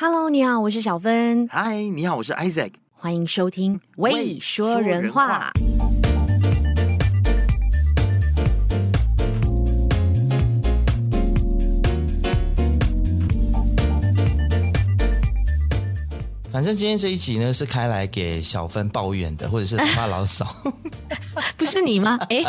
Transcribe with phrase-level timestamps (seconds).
[0.00, 1.48] Hello，你好，我是小芬。
[1.50, 2.70] 嗨，你好，我是 Isaac。
[2.94, 5.50] 欢迎收听《未说人话》。
[16.52, 20.46] 反正今天这一集呢，是开来给小芬抱怨的，或者是发牢骚。
[21.58, 22.16] 不是你吗？
[22.30, 22.44] 哎，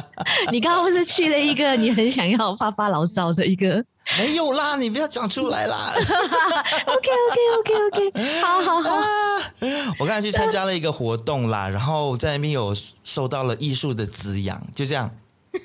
[0.51, 3.83] 你刚刚不是去了一个你很想要发发牢骚的一个？
[4.19, 5.93] 没有啦，你不要讲出来啦。
[5.95, 8.11] OK OK OK OK，
[8.41, 8.99] 好好好。
[9.97, 15.09] 我刚才去参加了一个活动啦，然后在那边有受到了艺术的滋养，就这样。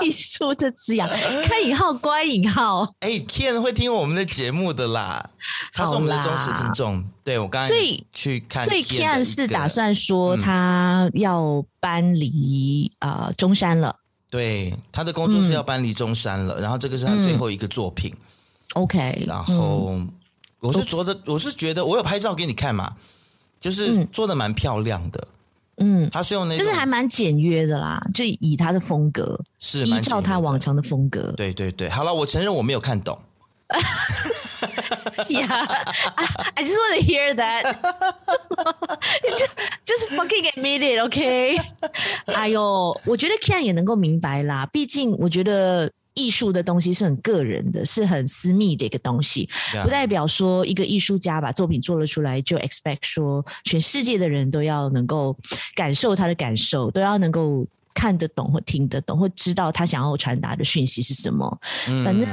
[0.00, 1.06] 艺术的滋养，
[1.44, 2.94] 开引号，关引号。
[3.00, 5.28] 哎，Ken 会听我们的节目的啦，
[5.74, 7.04] 他是我们的忠实听众。
[7.22, 7.74] 对，我刚才
[8.12, 13.96] 去看，所以 Ken 是打算说他要搬离啊、嗯呃、中山了。
[14.32, 18.10] 对，他的工作室要搬离中山了，嗯、然后这个是他最后一个作品。
[18.74, 20.10] 嗯、OK，然后、嗯、
[20.60, 22.96] 我是觉得，我是觉得，我有拍照给你看嘛，
[23.60, 25.28] 就是做的蛮漂亮的。
[25.76, 31.30] 嗯，他是用那，就是还蛮简约的啦，就以他的风格，是依照他往常的风格。
[31.36, 33.18] 对对对，好了，我承认我没有看懂。
[35.28, 35.48] Yeah,
[36.56, 37.62] I just want to hear that.
[39.38, 41.58] just, just fucking admit it, OK?
[42.26, 45.90] 哎呦，我觉得 Ken 也能够明白啦，毕竟我觉得。
[46.14, 49.48] 艺术的东西是很个人的，是很私密的一个东西.
[49.82, 55.34] 不代表说一个艺术家把作品做了出来就 expect 说全世界的人都要能够
[55.74, 61.58] 感受他的感受，都要能够看得懂或听得懂或知道他想要传达的讯息是什么。
[61.88, 62.28] 嗯、反正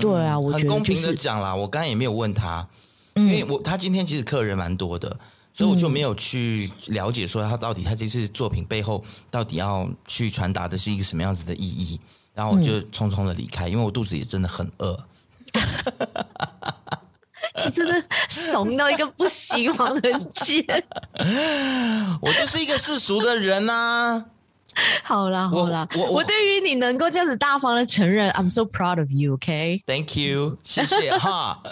[0.00, 2.66] 对啊，我很公平的讲啦，我刚才也没有问他，
[3.14, 5.14] 因为我他今天其实客人蛮多的，
[5.52, 12.00] 所以我就没有去了解说他到底他这次作品背后到底要去传达的是一个什么样子的意义。
[12.34, 14.98] 然后我就匆匆的离开，嗯、因为我肚子也真的很饿。
[17.62, 20.64] 你真的怂到一个不行，王仁杰。
[22.22, 24.24] 我就是一个世俗的人呐、啊。
[25.02, 29.34] 好 啦好啦，我我，我，对于你能够这样子大方的承认，I'm so proud of you.
[29.34, 31.62] OK，Thank you，谢谢哈。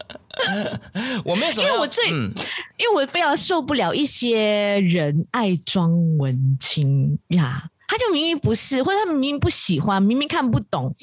[1.25, 2.33] 我没有什么，因为我最，嗯、
[2.77, 7.69] 因为我非常受不了一些人爱装文青呀。
[7.89, 10.95] 他就明明不是，或者他明明不喜欢，明明看不懂，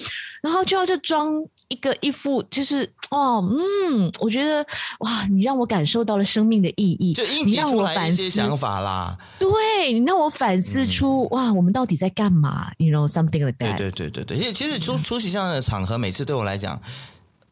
[0.42, 1.34] 然后就要就装
[1.68, 4.66] 一个一副，就是哦，嗯，我觉得
[5.00, 9.18] 哇，你让我感受到了生命的意义，就硬挤出来一些想法啦。
[9.40, 13.78] 对，你让我反思出、嗯、哇，我们到底在干嘛？You know something like that。
[13.78, 16.80] 对对对对对，其实出出席这样的场合，每次对我来讲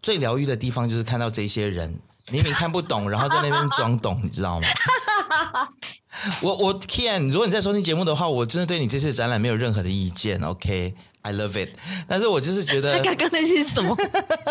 [0.01, 1.97] 最疗愈的地方，就是看到这些人
[2.31, 4.67] 明明看不懂，然后在那边装懂，你知道吗？
[6.41, 10.41] 我我 Ken，如果你在收听节目的话，我真的对你这次展览没有任何的意见。
[10.41, 10.93] OK，I、
[11.31, 11.37] okay?
[11.37, 11.69] love it。
[12.07, 13.95] 但是我就是觉得，刚刚那些是什么？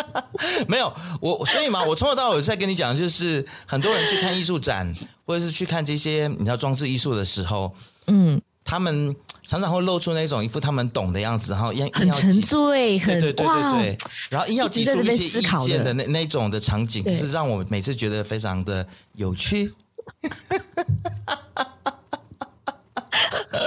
[0.69, 7.75] 没有我，所以嘛，我从头到尾在跟你讲，就是很多人去看艺术展，或者是去看这些你知道装置艺术的时候，
[8.07, 9.15] 嗯，他们
[9.47, 13.99] 常常会露出那种一副他们懂的样子，然后硬很沉醉，很对对对对对，
[14.31, 19.71] 然后硬要提出一些意见的那那种的场景，是让我每次觉得非常的有趣。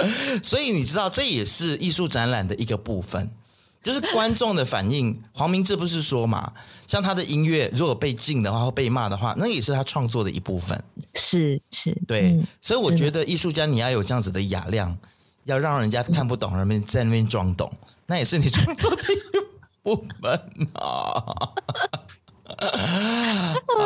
[0.42, 3.30] 所以你知道，这也是艺术展览的一个部分，
[3.82, 5.22] 就是观众的反应。
[5.32, 6.52] 黄明志不是说嘛，
[6.86, 10.82] 像他的音乐，如果被禁的话或被骂的话，那也是他创作的一部分。
[11.14, 12.32] 是是，对。
[12.32, 14.96] 嗯、所以我觉得艺术家你要有这样子的雅量，
[15.44, 17.70] 要让人家看不懂，人们在那边装懂，
[18.06, 19.16] 那也是你创作的一
[19.82, 20.32] 部分
[20.74, 21.52] 啊。
[22.56, 23.54] 哎，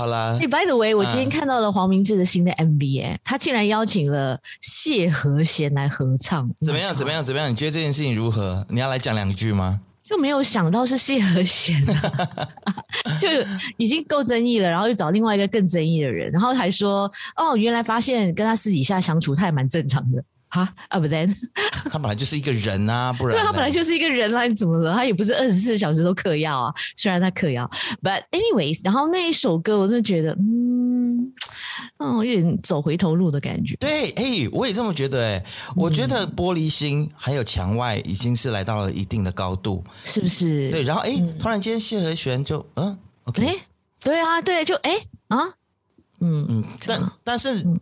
[0.00, 0.38] 好啦。
[0.40, 6.96] 哎，by the way，我今天看到了黄明志的新的 MV，哎，他竟然邀请了谢和弦来合唱，怎么样？
[6.96, 7.22] 怎么样？
[7.22, 7.50] 怎么样？
[7.50, 8.64] 你觉得这件事情如何？
[8.70, 9.78] 你要来讲两句吗？
[10.02, 12.82] 就没有想到是谢和弦啊，
[13.20, 13.28] 就
[13.76, 17.02] 已经够争议了，然后又找另外一个更争议的人，然后还说，
[17.36, 20.24] 哦，原来发现跟他私底下相处，他也蛮正常的。
[20.50, 21.26] 哈啊，不对，
[21.90, 24.92] 他本来就是一个人啊，不然对，他本来就是一个人啊，你怎么了？
[24.92, 27.70] 他也不是二十四小时都嗑药啊，虽然他嗑药
[28.02, 31.32] ，but anyways，然后那一首歌，我真的觉得，嗯，
[31.98, 33.76] 嗯，有点走回头路的感觉。
[33.76, 35.44] 对，哎，我也这么觉得，哎，
[35.76, 40.70] 我觉得玻璃心还有墙外已经是来到了一定的高度，是不是？
[40.72, 43.54] 对，然后哎，突然间谢和弦就嗯，OK，哎，
[44.00, 44.96] 对啊，对，就哎
[45.28, 45.38] 啊，
[46.20, 47.60] 嗯嗯，但但是。
[47.60, 47.78] 嗯，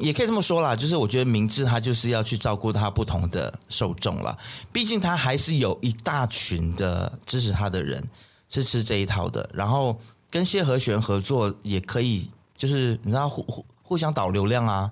[0.00, 4.36] 也可以这么说啦，就是我觉得明智他就是要去照顾他不同的受众了，
[4.72, 8.02] 毕竟他还是有一大群的支持他的人
[8.48, 14.90] 是吃这一套的，然后跟谢和弦合作也可以，就是你知道互互互相导流量啊。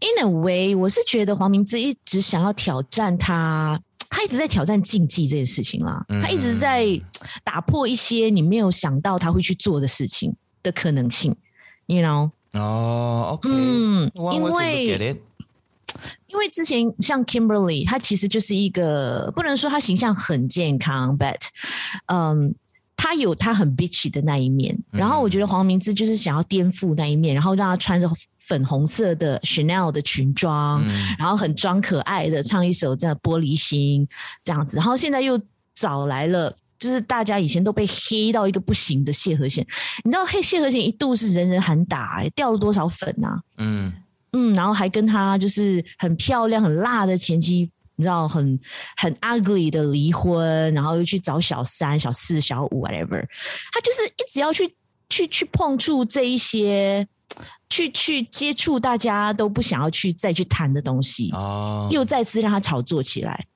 [0.00, 3.80] In a way，我是觉得黄明志一直想要挑战他
[4.10, 7.00] 他一直在挑战竞技这件事情啦，他一直在
[7.44, 11.34] 打破一些你没有想到他会去做的事情的可能性
[11.86, 12.32] ，you know？
[12.58, 15.20] 哦，OK，嗯，因为。
[16.26, 21.38] 因为之前像 Kimberly，她其实就是一个不能说她形象很健康，but，
[22.06, 22.54] 嗯，
[22.94, 24.78] 她有她很 bitchy 的那一面。
[24.90, 28.10] 然后我觉得黄明志就是想要颠覆那一面，然后让她穿着
[28.40, 30.84] 粉红色的 Chanel 的裙装，
[31.18, 34.06] 然后很装可爱的唱一首这样玻璃心
[34.44, 34.76] 这样子。
[34.76, 35.40] 然后现在又
[35.74, 39.66] 找来了，就是大家以前都被黑到一个不行的谢和弦。
[40.04, 43.40] 你知道黑谢和弦一度是人人喊打，欸，掉了多少粉啊？
[43.58, 43.92] 嗯。
[44.32, 48.58] 嗯，然后还跟他就是很漂亮、很辣的前妻，你知道，很
[48.98, 53.24] 很 ugly 的离婚，然后又去找小三、小四、小五，whatever。
[53.72, 54.76] 他就是一直要去
[55.08, 57.06] 去去碰触这一些，
[57.70, 63.46] 去去接触大家都不想要去再去谈的东西，哦，又再次让他炒作起来。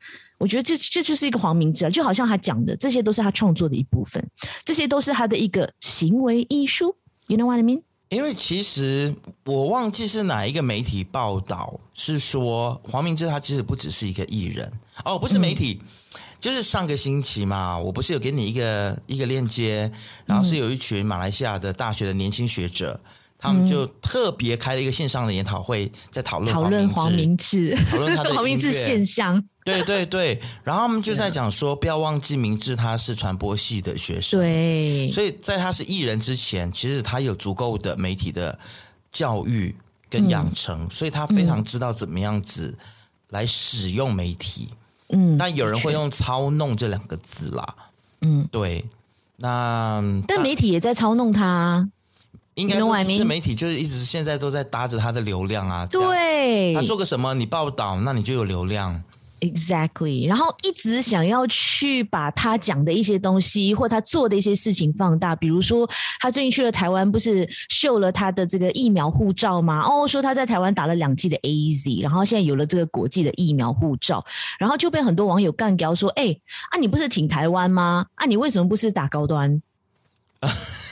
[0.41, 4.27] 我觉得这这就是一个黄明志啊，就好像他讲的，这些都是他创作的一部分，
[4.65, 6.97] 这些都是他的一个行为艺术。
[7.27, 7.83] You know what I mean？
[8.09, 9.15] 因为其实
[9.45, 14.73] 我忘记是哪一个媒体报道，是说黄明志他其实不只是一个艺人
[15.05, 15.89] 哦，不是媒体，嗯、
[16.41, 19.93] 就是上个星期嘛，我不是有给你一个一个链接，
[20.25, 23.11] 然后是有一群马来西亚的大学的年轻学者，嗯、
[23.41, 29.43] 他们就特别开了一个线上的研讨会，在讨论讨论黄明志，讨论他的 黄明志现象。
[29.65, 38.59] 对对对，然后他们就在讲说，不要忘记明志他是传播系的学生，对，所以在他是艺人之前，其实他有足够的媒体的
[39.13, 39.75] 教育
[40.09, 42.77] 跟养成，嗯、所以他非常知道怎么样子
[43.29, 44.71] 来使用媒体。
[45.11, 47.75] 嗯，但有人会用操弄这两个字啦。
[48.23, 48.85] 嗯，对，
[49.37, 51.89] 那但媒体也在操弄他，
[52.55, 55.87] 应该说是媒体就是一直现在都在搭着他的流量啊。
[55.87, 59.03] 对，他做个什么你报道，那你就有流量。
[59.41, 65.89] Exactly，然后一直想要去把他讲的一些东西或他做的一些事情放大，比如说
[66.19, 69.81] 他最近去了台湾，不是秀了他的这个疫苗护照吗？
[69.81, 74.23] 哦，说他在台湾打了两剂的 AZ，然后现在有了这个国际的疫苗护照，
[74.59, 76.37] 然后就被很多网友干掉说：“哎，
[76.73, 78.05] 啊你不是挺台湾吗？
[78.17, 79.63] 啊你为什么不是打高端？”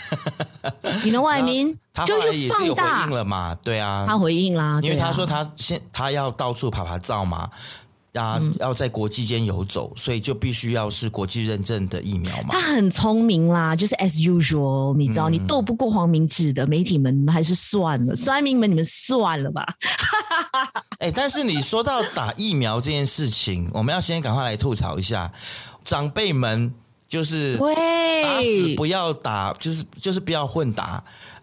[1.05, 1.77] 你的外名
[2.07, 3.55] 就是放大了嘛？
[3.63, 7.51] 对啊，他回应啦，因为他说他现他要到处爬爬照嘛。
[8.15, 12.49] 啊，要在国际间游走，所以就必须要是国际认证的疫苗嘛。
[12.51, 19.65] 他很聪明啦，就是 as usual，你知道，你斗不过黄明志的媒体们，你们还是算了，酸民们，你们算了吧。
[20.99, 25.31] 哎、欸，但是你说到打疫苗这件事情，我们要先赶快来吐槽一下
[25.85, 26.75] 长辈们，
[27.09, 31.03] 就是打死不要打，就是就是不要混打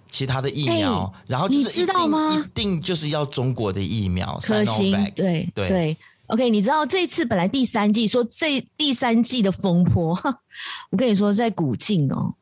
[0.09, 2.37] 其他的疫苗，欸、然后就是你知道吗？
[2.37, 5.67] 一定就是要中国的疫苗，可行，对对。
[5.67, 5.97] 对
[6.27, 10.09] OK，你知道这次本来第三季说这第三季的风波，
[10.89, 12.33] 我跟你说在古晋哦，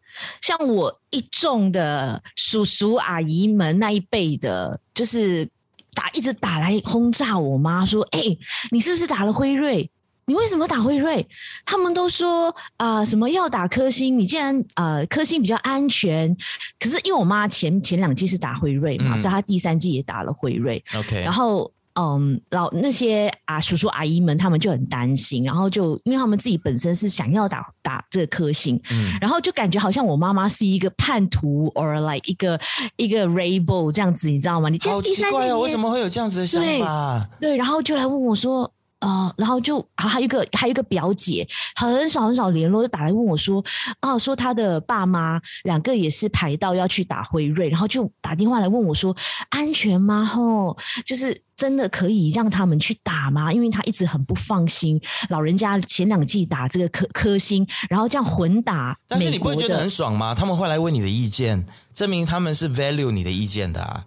[0.42, 5.46] 像我一众的叔叔阿姨们那一辈的，就是
[5.94, 8.40] 打一直打来轰炸我妈，说：“哎、欸，
[8.72, 9.92] 你是不是打了辉瑞？
[10.26, 11.28] 你为什么打辉瑞？”
[11.66, 14.18] 他们都说啊、呃，什么要打科兴？
[14.18, 16.36] 你既然呃科兴比较安全，
[16.80, 20.84] 可是因为我妈前前两季是打辉瑞嘛，嗯、所以她第三季也打了辉瑞。
[20.96, 21.72] OK，然后。
[21.96, 32.60] 嗯，老那些啊叔叔阿姨们，他们就很担心，然后就因为他们自己本身是想要打打这个科兴，嗯，然后就感觉好像我妈妈是一个叛徒，or like 一个
[32.96, 34.70] 一个 rebel 这样子，你知道吗？
[34.70, 37.30] 你好奇怪哦，为什么会有这样子的想法？
[37.40, 38.73] 对，对，然后就来问我说。
[39.04, 41.46] 啊、呃，然后就还还有一个还有一个表姐，
[41.76, 43.64] 很少很少联络，就打来问我说，
[44.00, 49.16] 啊，说他的爸妈两个也是排到要去打辉瑞，然后就打电话来问我说，
[49.50, 50.24] 安全吗？
[50.24, 53.52] 吼，就是真的可以让他们去打吗？
[53.52, 60.34] 因为他一直很不放心，老人家前两季打这个科科兴，然后这样混打，但是你不会觉得很爽吗？
[60.34, 64.06] 他们会来问你的意见，证明他们是 value 你的意见的啊。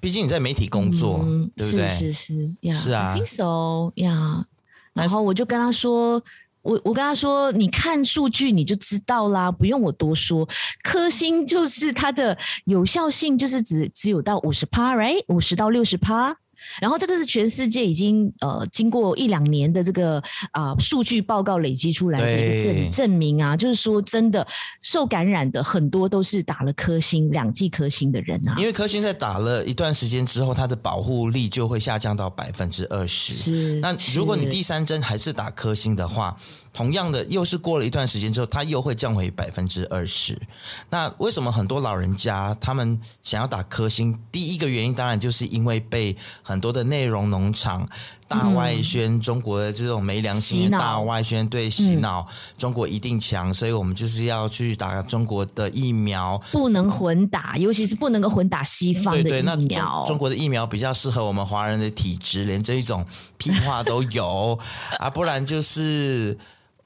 [0.00, 1.88] 毕竟你在媒体工作，嗯、对不对？
[1.90, 4.46] 是是是，呀，是啊，I think so 呀。
[4.94, 6.22] 然后我就跟他说，
[6.62, 10.48] 我我跟他说，你看数据你就知道啦，不用我多说。
[10.82, 15.22] 科星就是它的有效性就是只只有到五十趴，right？
[15.28, 16.36] 五十到六十趴。
[16.80, 20.18] 然后这个是全世界已经呃经过一两年的这个
[20.52, 24.46] 啊、呃、数据报告累积出来的一个证证明啊，就是说真的
[24.82, 28.54] 受感染的很多都是打了科兴两剂科兴的人啊。
[28.58, 33.32] 因为科兴在打了一段时间之后，它的保护力就会下降到百分之二十。
[33.32, 36.36] 是，那如果你第三针还是打科兴的话，
[36.72, 40.40] 同样的又是过了一段时间之后，它又会降回百分之二十。
[40.88, 44.18] 那为什么很多老人家他们想要打科兴？
[44.30, 47.88] 第一个原因当然就是因为被很多的内容农场
[48.28, 52.24] 大外宣中国的这种没良心的大外宣，对洗脑
[52.56, 59.30] 中国一定强，所以我们就是要去打中国的疫苗，不能混打，尤其是不能够混打西方的疫苗。
[59.32, 63.04] 对对，那中，中国的疫苗比较适合我们华人的体质，连这一种
[63.36, 64.56] 屁话都有
[65.00, 66.38] 啊，不然就是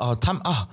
[0.04, 0.68] 哦，他们啊，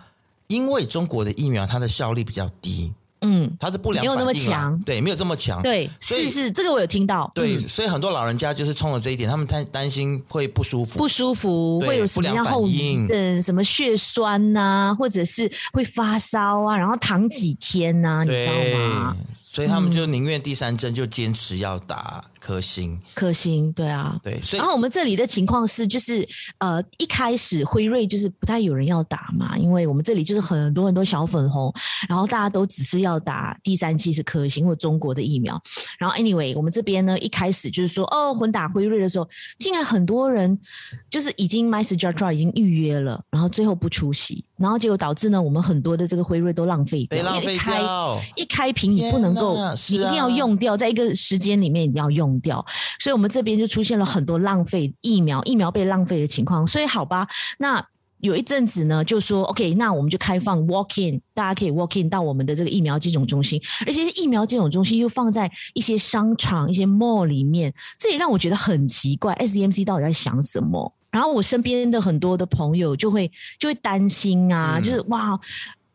[0.48, 2.94] 因为中国的疫苗它的效力比较低。
[3.24, 19.16] 嗯，它的不良没有那么强，对，没有这么强，对，是是，这个我有听到，对，所以很多老人家就是冲了这一点，他们担担心会不舒服，不舒服，会有什么样后遗症，什么血栓呐、啊，或者是会发烧啊，然后躺几天呐、啊，你知道吗？
[19.54, 24.42] 所以他们就宁愿第三针就坚持要打科兴，科兴对啊，对。
[24.42, 26.26] 所以然后我们这里的情况是，就是
[26.60, 31.74] 呃一开始辉瑞就是不太有人要打嘛，因为我们这里就是很多很多小粉红，
[32.08, 35.62] 然后大家都只是要打第三期是科兴或中国的疫苗。
[36.00, 39.28] 然后 anyway，我们这边呢一开始就是说哦混打辉瑞的时候，
[39.60, 40.58] 竟然很多人
[41.12, 49.52] 就是已经 MySejahtera 已经预约了，然后最后不出席，然后结果导致呢我们很多的这个辉瑞都浪费掉，浪费掉，一开一开瓶你不能够。
[49.90, 52.66] 你一定要用掉，在一个时间里面一定要用掉，
[53.02, 56.66] 所以我们这边就出现了很多浪费疫苗、疫苗被浪费的情况。
[56.66, 57.28] 所以好吧，
[57.60, 57.86] 那
[58.20, 70.94] 有一阵子呢，就说 OK，那我们就开放 walk in，大家可以 walk in 到我们的这个疫苗接种中心，而且疫苗接种中心又放在一些商场、一些 mall 里面，这也让我觉得很奇怪，SEMC 到底在想什么？
[71.12, 75.40] 然后我身边的很多的朋友就会就会担心啊，嗯、就是哇。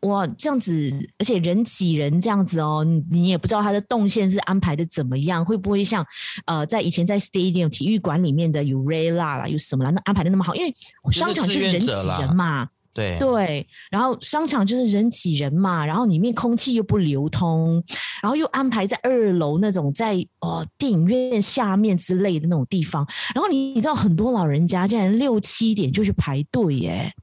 [0.01, 6.05] 哇，这样子，而且人挤人这样子哦，你也不知道他的动线是安排的怎么样，会不会像
[6.45, 10.53] 呃，在以前在 stadium 体育馆里面的有 Rayla 啦，有什么啦，那安排的那么好？
[10.53, 10.73] 因为
[11.11, 17.83] 商场就是人挤人嘛，对对，然后商场就是人挤人嘛，然后里面空气又不流通，
[18.23, 27.13] 然后又安排在二楼那种在哦电影院下面之类的那种地方，然后你你知道很多老人家竟然六七点就去排队耶。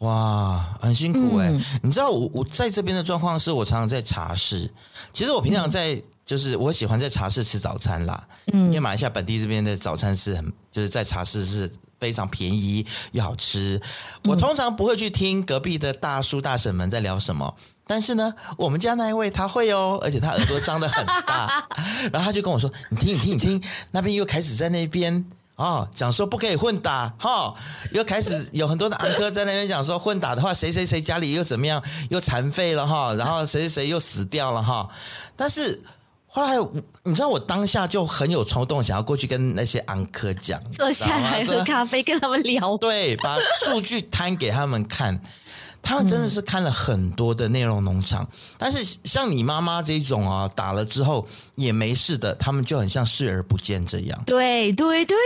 [0.00, 1.52] 哇，很辛苦哎、欸！
[1.52, 4.70] 嗯、你知道我我在这边的状况是我常常在茶室。
[5.12, 8.28] 其实我平常在、嗯、就是我喜欢在茶室吃早餐啦。
[8.52, 13.80] 嗯，因为马来西亚本地这边的早餐是很就是在茶室是非常便宜又好吃。
[14.24, 17.54] 我通常不会去听隔壁的大叔大婶们在聊什么，
[17.86, 21.68] 但是呢，我们家那一位他会哦，而且他耳朵张得很大，
[22.12, 25.24] 然后他就跟我说：“你听，你听，你听，那边又开始在那边。”
[25.56, 27.56] 哦，讲说不可以混打，哈、哦，
[27.90, 34.86] 又开始有很多的安哥在那边讲说混打的话，谁谁谁家里又怎么样，又残废了哈，然后谁谁谁又死掉了哈。
[35.34, 35.82] 但是
[36.36, 36.54] 后来，
[37.04, 45.18] 你知道我当下就很有冲动，想要过去跟那些安科讲，坐下来喝咖啡，跟他们聊，对，把数据摊给他们看。
[45.82, 48.28] 他们真的是看了很多的内容农场，嗯、
[48.58, 54.22] 但是像你妈妈这种啊，打了之后也没事的，他们就很像视而不见这样。
[54.26, 55.16] 对对对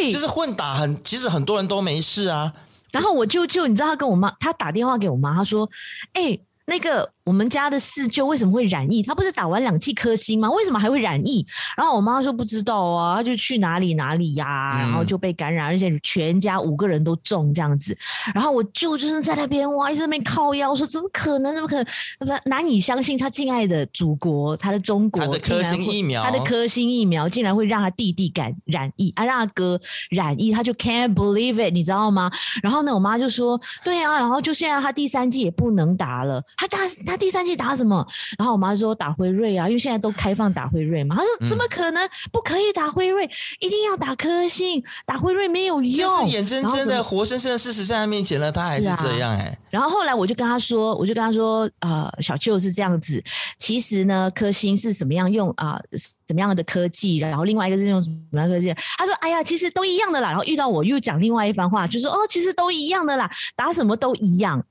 [0.00, 2.52] 对，就是混打很，其实很多人都没事啊。
[2.90, 5.70] 然后我舅舅，你知道他跟我妈，他打电话给我妈，他说
[6.14, 9.00] ：“哎、欸，那个。”我们家的四舅为什么会染疫？
[9.02, 10.50] 他不是打完两剂科兴吗？
[10.50, 11.46] 为什么还会染疫？
[11.76, 17.96] 然后我妈说不知道啊，他就去哪里哪里呀、啊，然后就被感染，而且全家五个人都中这样子。
[18.34, 21.54] 然后我舅就是在那边哇，一直在那边靠腰，说怎么可能？
[21.54, 21.76] 怎么可
[22.24, 22.40] 能？
[22.46, 32.28] 难以相信他敬爱的祖国，他的中国，他的科兴疫苗，他的科兴疫苗竟然会让他弟弟感染疫，啊，让他哥染疫，他就 can't believe it，你知道吗？
[32.64, 37.11] 然后呢，我妈就说，对啊，然后就现在他第三剂也不能打了，他打他。
[37.12, 38.06] 他第三季打什么？
[38.38, 41.14] 然后我妈说打辉瑞啊，因为现在都开放打辉瑞嘛。
[41.14, 43.28] 她说怎么可能不可以打辉瑞？
[43.60, 45.92] 一定要打科兴，打辉瑞没有用。
[45.92, 49.58] 就是眼睁睁的、活生生的事实在他面前了，他还是这样哎、欸。
[49.68, 53.22] 然后后来我就跟他说，我就跟他说，呃，小舅是这样子。
[53.58, 55.78] 其实呢，科兴是什么样用啊？
[56.26, 57.18] 怎么样的科技？
[57.18, 58.74] 然后另外一个是用什么科技？
[58.96, 60.30] 他说，哎呀，其实都一样的啦。
[60.30, 64.64] 然后遇到我又讲另外一番话，就说哦，其实都一样的啦，打什么都一样。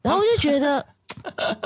[0.00, 0.86] 然后我就觉得。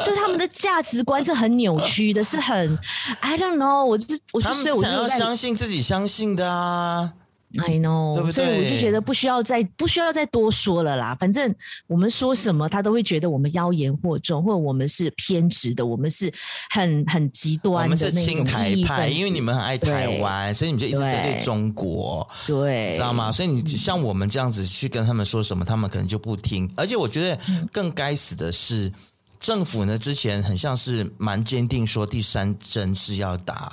[0.04, 2.78] 就他们的价值观是很扭曲的，是很
[3.20, 7.12] I don't know，我就是我就所以我就要相信自己相信的啊
[7.58, 8.32] ，I know，对不对？
[8.32, 11.16] 所以我就觉得不需要再不需要再多说了啦。
[11.18, 11.54] 反正
[11.86, 16.30] 我们说什么，他都会觉得我们妖言惑众，或者我们是偏执的，我们是
[16.70, 17.82] 很很极端的。
[17.84, 23.32] 我们是亲台派，因为你们很爱台湾，所以你们就一直针对中国，对，知道吗？
[23.32, 26.70] 所以你像我们这样子去跟他们说什么，他们可能就不听。
[26.76, 27.38] 而且我觉得
[27.72, 28.92] 更该死的是。
[29.38, 33.72] 政府呢，之前很像是蛮坚定说第三针是要打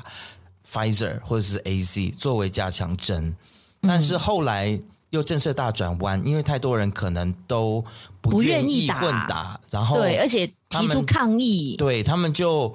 [0.69, 3.35] Pfizer 或者是 AZ 作为加强针，
[3.81, 4.79] 但是后来
[5.11, 7.83] 又政策大转弯，因为太多人可能都
[8.19, 12.73] 不愿意混打，打然后对，而且提出抗议，对他们就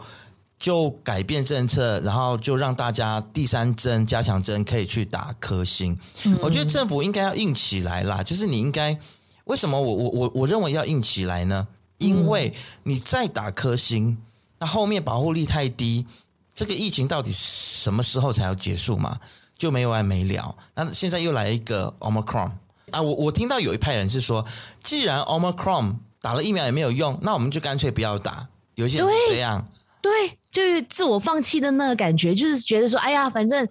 [0.59, 5.99] 就改变政策，然后就让大家第三针加强针可以去打科兴。
[6.25, 8.97] 嗯、我觉得政府应该要硬起来啦，就是你应该
[9.45, 11.67] 为什么我我我我认为要硬起来呢？
[11.99, 12.53] 因为
[12.83, 14.17] 你再打颗星，
[14.59, 16.07] 那后面保护力太低，
[16.55, 19.21] 这个疫情到底什么时候才要结束嘛？
[19.57, 20.57] 就没完没了。
[20.75, 22.53] 那现在又来一个 Omicron
[22.93, 23.03] 啊！
[23.03, 24.47] 我我听到有一派人是说，
[24.83, 28.47] 既然 Omicron 打了疫苗也没有用，那我们就干脆不要打。
[28.77, 29.69] 有一些人是这样。
[30.01, 33.69] 对，就是自我放弃的那个感觉，就是觉得说，哎呀，反正，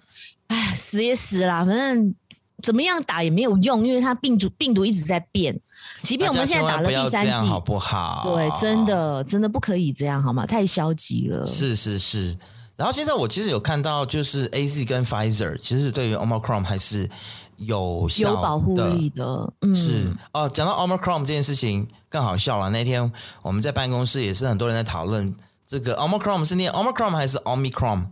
[0.48, 2.14] 哎，死也死了，反正
[2.62, 5.58] 怎么样打也没有用，因为它病毒病毒一直在变。
[6.02, 8.22] 即便我们现在打了第三剂，好不好？
[8.26, 10.46] 对，真的真的不可以这样，好吗？
[10.46, 11.46] 太消极了。
[11.46, 12.36] 是是是。
[12.76, 17.08] 然后现在我其实有看到，就是 AZ 跟 Pfizer，其实对于 Omicron 还是
[17.56, 19.52] 有效有保护力的。
[19.62, 20.48] 嗯，是哦。
[20.48, 22.70] 讲到 Omicron 这件事情更好笑了。
[22.70, 23.10] 那天
[23.42, 25.34] 我们在办公室也是很多人在讨论。
[25.66, 28.06] 这个 Omicron 是念 Omicron 还是 Omicron？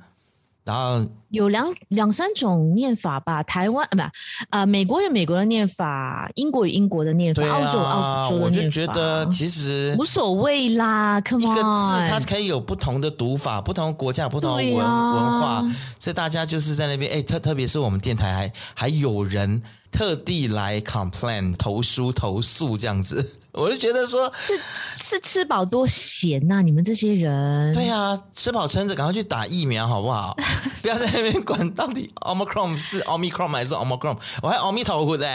[0.67, 3.41] 然后有两两三种念法吧。
[3.45, 4.11] 台湾啊，
[4.51, 8.67] 不，啊，美国有美国的念法，英国有英国的念法，澳洲有澳洲的念法。
[8.67, 15.65] 我就觉得其实无所谓啦，Come on，一个字它可以有不同的读法，不同国家有不同的文、啊、文化，
[16.01, 19.63] 所以大家就是在那边，哎，特特别是我们电台还还有人
[19.97, 23.33] 特地来 complain 投书投诉这样子。
[23.57, 26.61] 我就觉得说，是是吃饱多闲呐、啊！
[26.61, 30.37] 你们这些人，对、啊，吃饱撑着，赶快去打疫苗好不好？
[30.83, 35.27] 不要在那边管到底 Omicron 是 Omicron 还是 Omicron，我还阿弥陀佛的，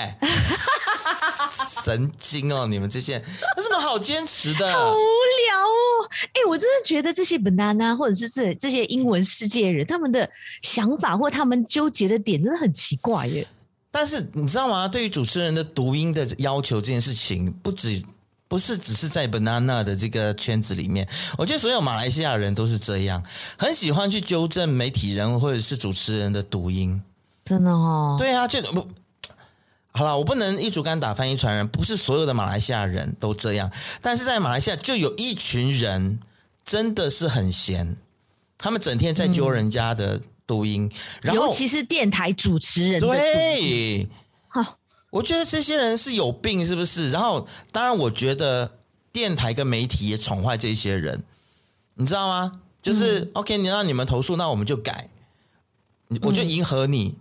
[1.83, 2.67] 神经哦！
[2.67, 3.23] 你们这些人
[3.57, 4.71] 有什么好坚持的？
[4.71, 4.97] 好无
[5.49, 6.09] 聊哦！
[6.33, 10.29] 哎，我真的觉得这些 banana 或者是这这些英文世界人，他们的
[10.61, 13.47] 想法或他们纠结的点真的很奇怪耶。
[13.93, 14.87] 但是你知道吗？
[14.87, 18.01] 对于主持人的读音的要求这件事情，不止
[18.47, 21.05] 不是只是在 banana 的这个圈子里面，
[21.37, 23.21] 我觉得所有马来西亚人都是这样，
[23.57, 27.01] 很喜欢去纠正媒体人或者是主持人的读音。
[27.43, 28.15] 真的哦？
[28.17, 28.87] 对啊，就不
[29.91, 30.17] 好了。
[30.17, 33.69] 我不能一竹竿打翻一船人，不是所有的马来西亚人都这样。
[34.01, 36.17] 但是在马来西亚，就有一群人
[36.63, 37.97] 真的是很闲，
[38.57, 40.21] 他们整天在揪人家的。
[40.51, 40.91] 嗯读音，
[41.21, 44.05] 然后尤其是电台主持人，对，
[44.49, 44.77] 好，
[45.09, 47.09] 我觉得这些人是有病，是不是？
[47.09, 48.69] 然后，当然，我觉得
[49.13, 51.23] 电台跟媒体也宠坏这些人，
[51.95, 52.59] 你知道吗？
[52.81, 55.09] 就是、嗯、OK，你让你们投诉，那我们就改，
[56.23, 57.15] 我就迎合你，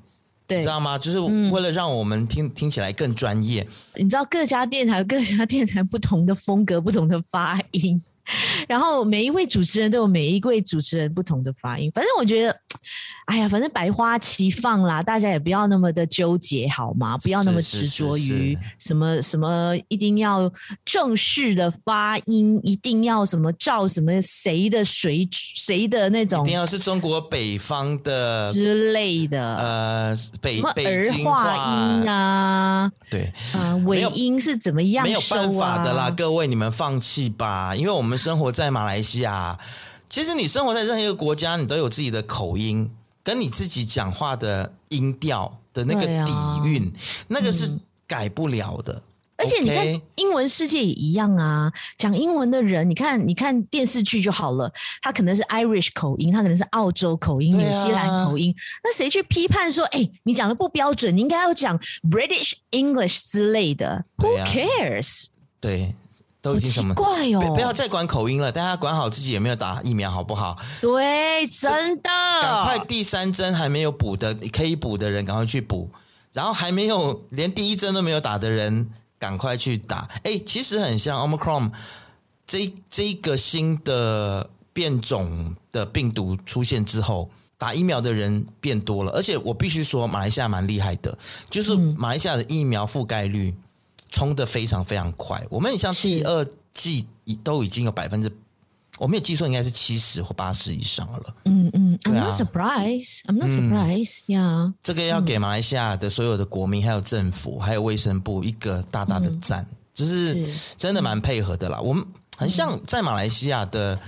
[0.48, 0.98] 对、知道吗？
[0.98, 3.64] 就是为了让我们听、嗯、听起来更专业。
[3.94, 8.02] 你知道各家电台各家电台不同的风格，不同的发音，
[8.68, 11.90] 然后每一位主持人都有每一位主持人不同的发音。
[11.94, 12.56] 反正我觉得。
[13.26, 17.16] 哎呀，反正百花齐放啦，大家也不要那么的纠结好吗？
[17.18, 20.50] 不要那么执着于什么什么，一定要
[20.84, 29.56] 正式的发音，一定要什么照什么谁的谁谁的那种，一定要是中国北方的之类的。
[29.58, 32.90] 呃，北什么儿化音啊？
[33.08, 35.06] 对，啊、呃，尾音是怎么样、啊？
[35.06, 39.58] 没有办法的啦，各位你们放弃吧，因为我们生活在马来西亚。
[40.08, 42.90] 其实你生活在任何一个国家，你都有自己的口音。
[43.22, 46.32] 跟你自己讲话的音调的那个底
[46.64, 46.92] 蕴，啊、
[47.28, 47.70] 那个是
[48.06, 48.94] 改不了的。
[48.94, 49.02] 嗯、
[49.36, 61.78] 而且你看英文世界也一样啊，讲英文的人，你看你看电视剧就好了，他可能是 Irish 口音，他可能是澳洲口音、纽西兰口音，那谁去批判说，哎，你讲的不标准，你应该要讲
[62.10, 65.26] British English 之类的？Who cares？
[65.60, 65.94] 对。
[66.42, 66.94] 都已经什么？
[66.94, 67.52] 怪哦！
[67.54, 70.56] 不要再管口音了，大家管好自己有没有打疫苗，好不好？
[70.80, 72.10] 对，真的。
[72.40, 75.90] 赶快第三针还没有补的，可以补的人赶快去补，
[76.32, 80.08] 然后还没有连第一针都没有打的人，赶快去打。
[80.22, 81.70] 哎，其实很像 Omicron
[82.46, 91.16] 这这一个新的变种的病毒出现之后，打疫苗的人变多了，而且我必须说，马来西亚蛮厉害的，
[91.50, 93.54] 就是马来西亚的疫苗覆盖率。
[94.10, 97.06] 冲的非常非常快，我们像第二季
[97.42, 98.30] 都已经有百分之，
[98.98, 101.34] 我没有记错，应该是七十或八十以上了。
[101.44, 103.24] 嗯嗯，I'm not surprised.
[103.26, 104.20] I'm not surprised.
[104.26, 110.46] Yeah，这个要给马来西亚的所有的国民、还有政府、还有卫生部一个大大的赞，就是
[110.76, 111.80] 真的蛮配合的啦。
[111.80, 112.04] 我们
[112.36, 113.98] 很像在马来西亚的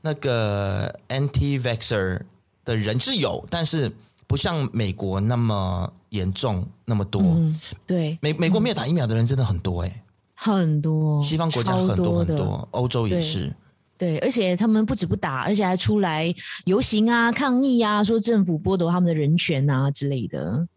[0.00, 2.20] 那个 anti-vaxxer
[2.64, 3.92] 的人是有，但是
[4.26, 5.92] 不像美国那么。
[6.12, 10.02] 严重那么多，嗯、对美美国没有打疫苗的人真的很多哎、欸，
[10.34, 13.50] 很多西方国家很多很多，欧洲也是
[13.96, 16.30] 对，而且他们不止不打，而且还出来
[16.66, 20.68] 游行啊、抗议啊，说政府剥夺他们的人权啊之类的。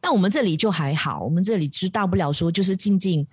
[0.00, 3.26] 那我们这里就还好，我们这里其实大不了说就是静静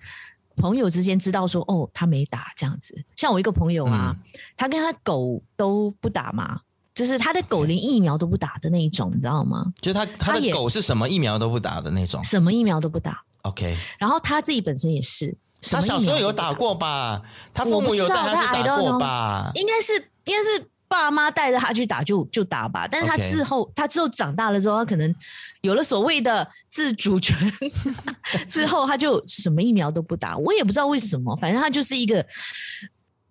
[0.56, 2.92] 朋友之间知道说，哦，他没打这样子。
[2.92, 3.14] 哦，他没打这样子。
[3.14, 6.60] 像我一个朋友啊，嗯、他跟他狗都不打嘛。
[6.94, 9.64] 就是他的狗连疫苗都不打的那一种，你知道吗？
[9.80, 13.22] 就是他他的狗是什么疫苗都不打的那种，什么疫苗都不打。
[13.42, 17.22] OK，然后他自己本身也是，他小时候有打过吧？
[17.54, 19.50] 他父母有带他去打过吧？
[19.54, 19.94] 应该是
[20.26, 22.86] 应该是爸妈带着他去打就就打吧。
[22.86, 25.12] 但是他之后.他之后长大了之后，他可能
[25.62, 27.34] 有了所谓的自主权
[28.46, 30.36] 之后，他就什么疫苗都不打。
[30.36, 32.24] 我也不知道为什么，反正他就是一个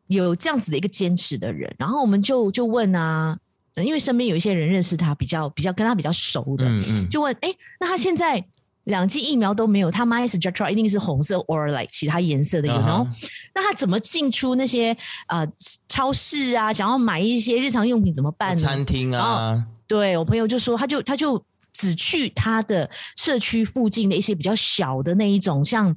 [0.08, 1.72] 有这样子的一个坚持的人。
[1.78, 3.38] 然后我们就就问啊。
[3.76, 8.44] 因为身边有一些人认识他，比较比较跟他比较熟的，嗯嗯，就问，哎，那他现在
[8.86, 13.08] 两剂疫苗都没有，他 MyAstraZeneca 一定是红色，or like 其他颜色的，you know？
[13.56, 14.96] 那他怎么进出那些
[15.28, 15.48] 呃
[15.88, 16.74] 超市啊？
[16.74, 18.62] 想要买一些日常用品怎么办呢？
[18.62, 19.66] 餐厅啊？
[19.88, 25.96] 对，我朋友就说，他就他就只去他的社区附近的一些比较小的那一种，像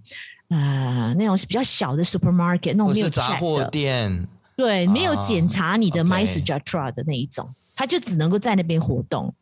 [0.49, 7.53] 呃那种比较小的 supermarket，那种没有杂货店，对，没有检查你的 MyAstraZeneca 的那一种。
[7.75, 9.35] 他就只能够在那边活动，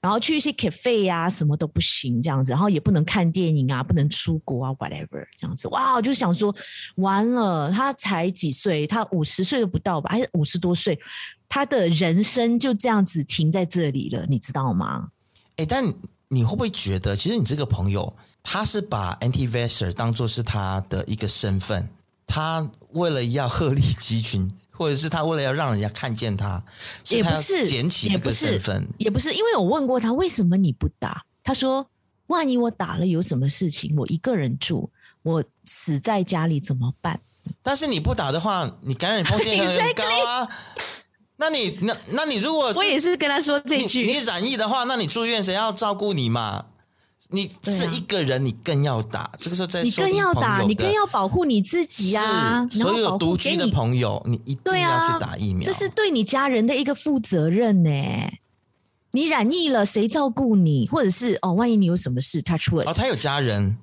[0.00, 5.68] 然后去一些 cafe 啊，什么都不行这样子，然后也不能看电影啊，不能出国啊，whatever 这样子。
[5.68, 6.54] 哇，我就想说，
[6.96, 8.86] 完了，他才几岁？
[8.86, 10.10] 他五十岁都不到吧？
[10.10, 10.98] 还是五十多岁？
[11.48, 15.08] 他的人生就这样子停在这里了，你知道吗？
[15.56, 15.84] 哎，但
[16.28, 21.88] 你会不会觉得，其实你这个朋友，他是把 anti-vaxxer 当作是他的一个身份，
[22.26, 24.50] 他为了要鹤立鸡群。
[24.78, 26.62] 或者是他为了要让人家看见他，
[27.08, 31.84] 也不是捡起这个身份，也不是，因为我问过他为什么你不打，他说
[32.28, 34.88] 万一我打了有什么事情，我一个人住，
[35.24, 37.18] 我死在家里怎么办？
[37.60, 40.48] 但是你不打的话，你感染风险很高啊。
[41.40, 46.66] 那你那那你如果我也是跟他说这句，你染疫的话，那你住院谁要照顾你嘛？
[47.30, 49.20] 你是一个人，你更要打。
[49.20, 52.66] 啊、这个时候在你更要打，你更要保护你自己啊！
[52.70, 55.62] 所有独居的朋友，你一定要去打疫苗。
[55.64, 57.90] 这是对你家人的一个负责任呢。
[59.10, 60.86] 你染疫了，谁照顾你？
[60.88, 62.88] 或者是哦，万一你有什么事，touch wood。
[62.88, 63.76] 哦，他有家人，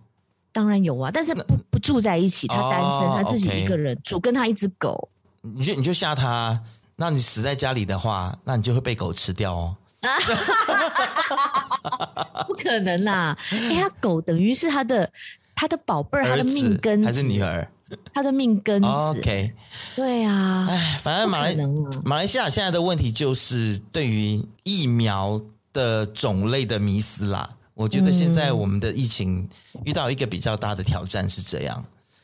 [0.52, 5.10] 当然有啊，但是不不住在一起，他单身，哦、他自己一个人住跟他一只狗。
[5.42, 6.60] 你就你就吓他，
[6.96, 9.76] 那你死在家里的话，那你就会被狗吃掉哦。
[12.48, 13.38] 不可能啦！
[13.52, 15.12] 哎、欸，他狗等于是他的
[15.56, 17.68] 他的宝贝儿，他的命根子还是女儿，
[18.14, 18.88] 他的命根子。
[18.88, 19.54] OK，
[19.96, 20.68] 对啊。
[20.70, 21.56] 哎，反正马来
[22.04, 25.42] 马来西亚现在的问题就是对于疫苗
[25.74, 27.48] 的种类的迷思啦。
[27.74, 29.48] 我觉得现在我们的疫情
[29.84, 31.84] 遇到一个比较大的挑战是这样，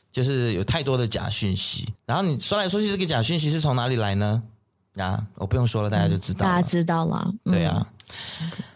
[0.09, 1.93] 就是有太多的假讯息。
[2.05, 4.41] 然后你说来说去，这个假讯息是从哪里来呢？
[4.95, 6.51] 啊，我不用说了，大家就知道了。
[6.51, 7.87] 大家知道了，对啊。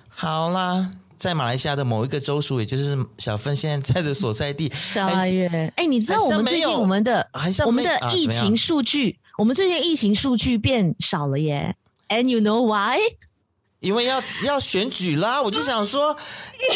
[0.07, 5.73] 好啦，在马来西亚的某一个州属，也就是小芬现在在的所在地， 十二月。
[5.75, 7.27] 哎，你知道我们最近我们的
[7.65, 11.75] 我们的疫情数据，我们最近疫情数据变少了耶。
[12.07, 12.99] And you know why？
[13.81, 16.15] 因为要要选举啦，我就想说，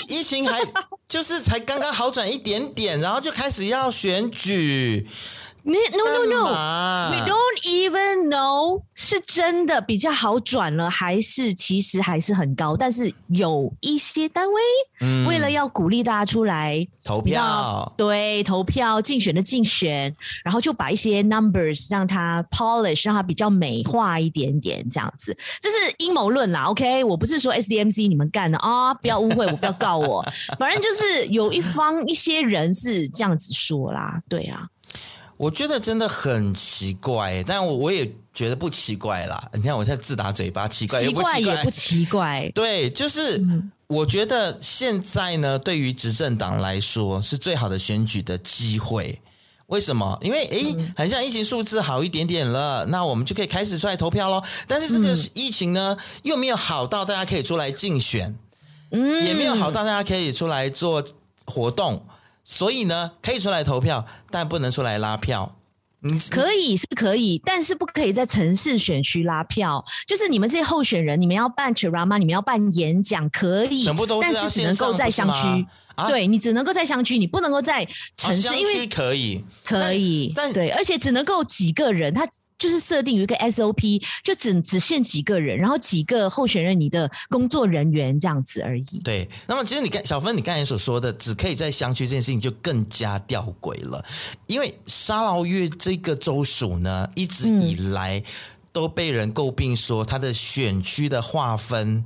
[0.09, 0.59] 疫情还
[1.07, 5.07] 就是才刚刚好转一点点，然后就开始要选举。
[5.63, 12.75] 你 no no no，we don't even know 是真的比较好转了，还是其实还是很高？
[12.77, 14.61] 但是有一些单位，
[15.01, 26.65] 嗯，为了要鼓励大家出来投票，对，投票竞选的竞选，然后就把一些 numbers 让它 polish，让它比较美化一点点，这样子，这是阴谋论啦。
[26.65, 30.25] OK，我不是说 SDMC 你们干的啊，不要误会我，不要告我，
[30.57, 34.67] 反正就是有一方一些人是这样子说啦，对啊。
[35.39, 39.49] 我觉得真的很奇怪，但我我也觉得不奇怪啦。
[39.53, 42.51] 你看我现在自打嘴巴，奇怪，奇怪也不奇怪。
[42.53, 43.41] 对，就是
[43.87, 49.17] 我觉得现在呢，对于执政党来说是最好的选举的机会。
[49.67, 50.19] 为什么？
[50.21, 54.43] 因为诶，很像疫情数字好一点点了，那我们就可以开始出来投票喽。
[54.67, 58.37] 但是这个疫情呢，又没有好到大家可以出来竞选，
[58.91, 61.01] 嗯，也没有好到大家可以出来做
[61.45, 62.05] 活动。
[62.51, 65.55] 所以呢，可以出来投票，但不能出来拉票。
[66.01, 69.85] 嗯，可以是可以，但是不可以在城市选区拉票。
[70.07, 75.67] 就是你们这些候选人，你们要办 ceramah，你们要办演讲，可以，全部都是但是只能够在乡区。
[75.93, 82.27] 啊、对，你只能够在乡区，你不能够在城市，因为可以，可以，但对，而且只能够几个人，他。
[82.59, 88.99] 就是设定有一个 SOP，就只只限几个人，然后几个候选人，你的工作人员这样子而已。
[89.03, 94.05] 对，那么其实你看小芬，你刚才所说的只可以在乡区这件事情就更加吊诡了，
[94.45, 98.21] 因为沙劳越这个州属呢，一直以来
[98.71, 101.87] 都被人诟病说它的选区的划分。
[101.87, 102.05] 嗯，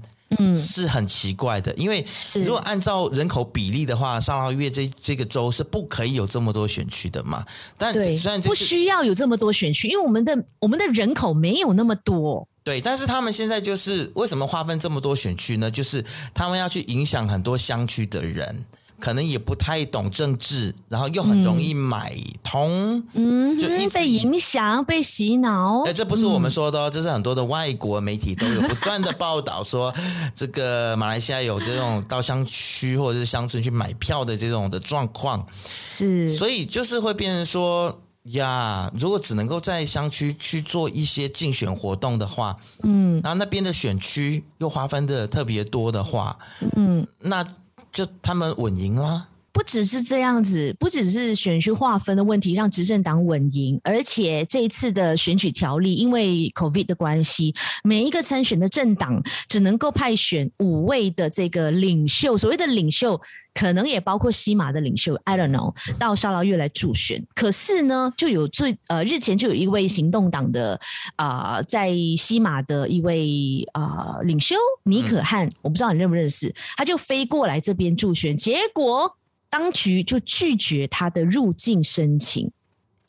[0.55, 7.45] 是很奇怪的，因为如果按照人口比例的话，上个月这这个州是不可以有这么多选区的嘛。
[7.77, 12.47] 但虽然、不需要有这么多选区，因为我们的我们的人口没有那么多。
[12.63, 15.69] 对，但是他们现在就是为什么划分这么多选区呢？
[15.69, 18.65] 就是他们要去影响很多乡区的人。
[19.03, 25.83] 可能也不太懂政治，然后又很容易买通，嗯，就一直被影响、被洗脑。
[25.85, 29.93] 哎，这不是我们说的哦，嗯、这是很多的外国媒体都有不断的报道说，
[30.33, 35.45] 这个马来西亚有这种到乡区或者是乡村去买票的这种的状况。
[35.83, 46.37] 是，所以就是会变成说呀，如果只能够在乡区去做一些竞选活动的话，嗯，然后那边的选区又划分的特别多的话，
[46.77, 47.45] 嗯，那。
[47.93, 63.21] 就他们稳赢啦，不只是这样子，不只是选区划分的问题让执政党稳赢，而且这一次的选举条例，因为 COVID 的关系，每一个参选的政党只能够派选五位的这个领袖，所谓的领袖。
[63.53, 67.23] 可能也包括西马的领袖，I don't know，到沙劳越来助选。
[67.35, 70.79] 可是呢，就有最呃日前就有一位行动党的
[71.17, 79.15] 啊、呃，在西马的一位啊、呃、领袖尼可汉，我不知道你认不认识，他就飞过来这边助选，结果
[79.53, 82.49] 当局就拒绝他的入境申请。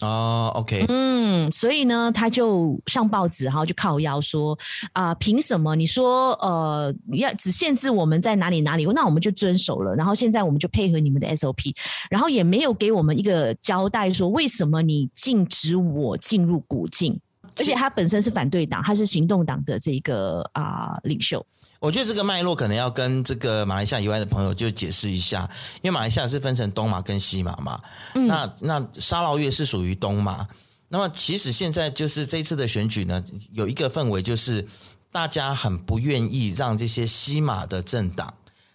[0.00, 4.58] 哦、oh，OK，嗯，所以呢，他就上报纸，然后就靠腰说
[4.92, 11.74] 啊，呃、凭什么你说呃，要只限制我们在哪里哪里，那我们就遵守了，然后现在我们就配合你们的 SOP，
[12.10, 17.18] 然后也没有给我们一个交代，说为什么你禁止我进入古境，
[17.56, 21.46] 而且他本身是反对党，他是行动党的这个啊、呃、领袖。
[21.84, 25.46] 我觉得这个脉络可能要跟这个马来西亚以外的朋友就解释一下，
[25.82, 27.78] 因为马来西亚是分成东马跟西马嘛。
[28.14, 30.48] 嗯、那那沙劳越是属于东马。
[30.88, 34.66] 那么其实现在就是这次的选举呢，有一个氛围就是
[35.12, 38.32] 大家很不愿意让这些西马的政党。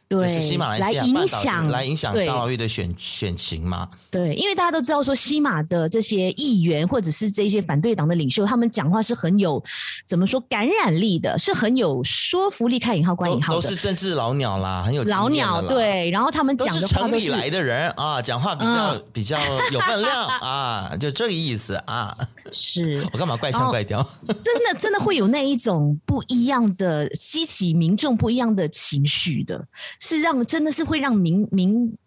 [0.10, 3.88] 对，是西马来影响来影响沙劳越的选选情嘛？
[4.10, 9.64] 对，因为大家都知道说西马的这些议员或者是这些反对党的领袖，他们讲话是很有
[10.08, 12.80] 怎么说感染力的，是很有说服力。
[12.80, 15.62] 开引号关引号都，都是政治老鸟啦，很有老鸟。
[15.62, 19.38] 对，然后他们讲的话都是城里来的人啊，讲话比较、嗯、比较
[19.72, 22.18] 有分量 啊，就这个意思啊。
[22.52, 24.02] 是 我干嘛怪腔怪调？
[24.26, 29.64] 真的 真的会有那一种不一样的激起民众不一样的情绪的。
[30.00, 31.98] 是让真的是会让民民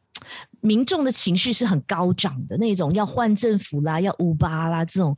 [0.60, 5.16] 民众的情绪是很高涨的那种，要换政府啦，要乌巴啦，这种。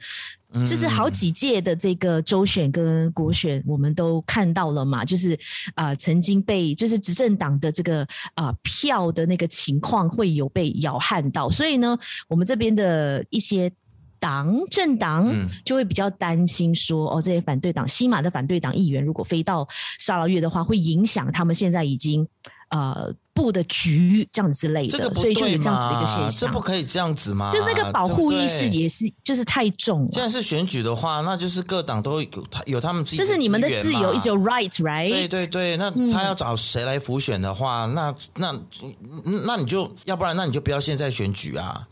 [0.64, 5.32] 就是好几届的这个州选跟国选，我们都看到了嘛，就是
[5.74, 13.68] 啊、呃，曾经被就是执政党的这个啊、呃、票的那个情况会有被摇撼到，所以呢，我们这边的一些
[14.20, 15.28] 党政党
[15.64, 19.66] 就会比较担心说，哦，这些反对党西马的反对党议员如果飞到
[19.98, 22.24] 沙劳越的话，会影响他们现在已经。
[22.74, 26.30] 呃，布的局这样之类的，这个、所以就有这样子的一个现象。
[26.30, 27.52] 这不可以这样子吗？
[27.52, 30.08] 就是那个保护意识也是，就是太重了。
[30.10, 35.08] 既然是选举的话，那就是各党都有他有他们自己的，这是你们的自由，is your right，right？
[35.08, 38.60] 对对对，那他要找谁来辅选的话，嗯、那那
[39.44, 41.86] 那你就要不然，那你就不要现在选举啊，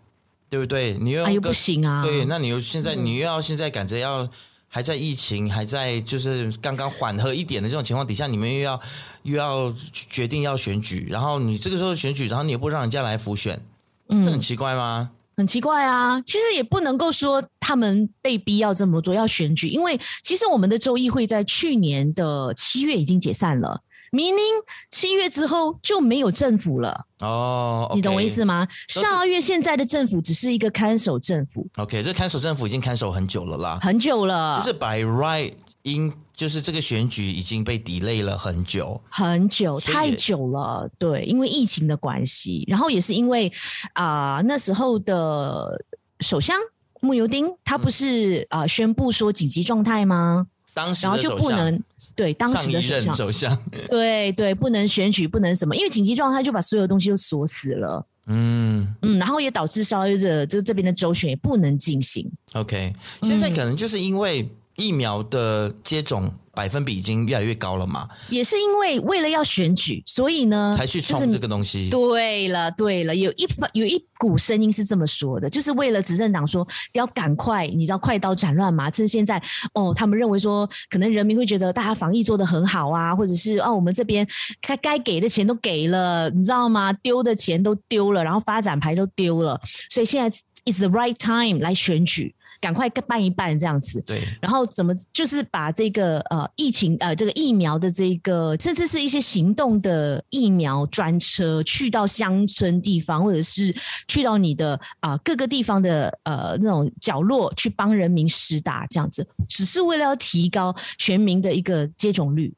[0.51, 0.99] 对不对？
[0.99, 4.29] 你又、哎、又不行啊，对，那你又现在你又要现在赶着要。
[4.75, 8.81] 还在疫情还在就是刚刚缓和一点的这种情况底下，你们又要
[9.23, 13.61] 又要决定要选举，然后你这个时候选举，然后你也不让人家来复选，
[14.09, 15.11] 嗯，这很奇怪吗？
[15.37, 16.19] 很奇怪啊！
[16.23, 23.83] 其实也不能够说他们被逼要这么做要选举，因为其实我们的州议会在去年的七月已经解散了。
[24.15, 24.45] 明明
[24.91, 27.95] 七月之后就没有政府了哦，oh, okay.
[27.97, 28.69] 你懂我意思吗？
[28.87, 31.67] 十二月现在的政府只是一个看守政府。
[31.79, 34.59] OK，这看守政府已经看守很久了啦，很久了。
[34.59, 40.87] 就是 by right in，就是这个选举已经被 delay 了很久，很久，太久了。
[40.99, 43.51] 对，因为疫情的关系，然后也是因为
[43.95, 45.83] 啊、呃、那时候的
[46.21, 46.59] 首相
[47.01, 50.49] 穆尤丁他不是啊、呃、宣布说紧急状态吗？
[50.75, 51.83] 当时然后就不能。
[52.15, 58.07] 对当时的首相，首相对对，不能选举，不能什么，因为紧急状态就把所有东西都锁死了。
[58.27, 62.31] 嗯嗯，然后也导致消费者这这这边的周选也不能进行。
[62.53, 64.49] OK，现在可能就是因为
[64.83, 71.89] 疫苗的接种百分比已经越来越高了嘛，也是因为为了要选举，所以呢才去冲这个东西。
[71.89, 79.43] 对了对了，有一分有一股声音是这么说的，就是为了执政党说要赶快，你知道快刀斩乱麻，趁现在
[79.73, 84.27] 哦，他们认为说可能人民会觉得大家防疫做得很好啊，或者是哦我们这边
[84.61, 86.93] 该该给的钱都给了，你知道吗？
[87.03, 90.39] 丢的钱都丢了，然后发展牌都丢了，所以现在
[90.71, 92.35] is the right time 来选举。
[92.63, 94.01] 赶快办一办这样子。
[94.07, 103.75] 对，然后怎么就是把这个呃疫情呃这个疫苗的这个，甚至是一些行动的疫苗专车，去到乡村地方，或者是
[104.07, 112.55] 去到你的啊、呃、各个地方的呃那种角落去帮人民施打这样子，只是为了要提高全民的一个接种率。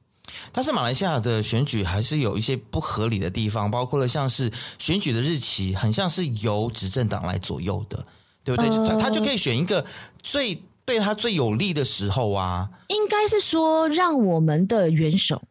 [0.52, 8.06] 但是马来西亚的选举还是有一些不合理的地方，包括了像是选举的日期很像是由执政党来左右的，
[8.44, 8.70] 对不对？
[8.86, 9.84] 他、呃、他就可以选一个
[10.22, 12.68] 最对他最有利的时候啊。
[12.88, 15.42] 应该是说让我们的元首，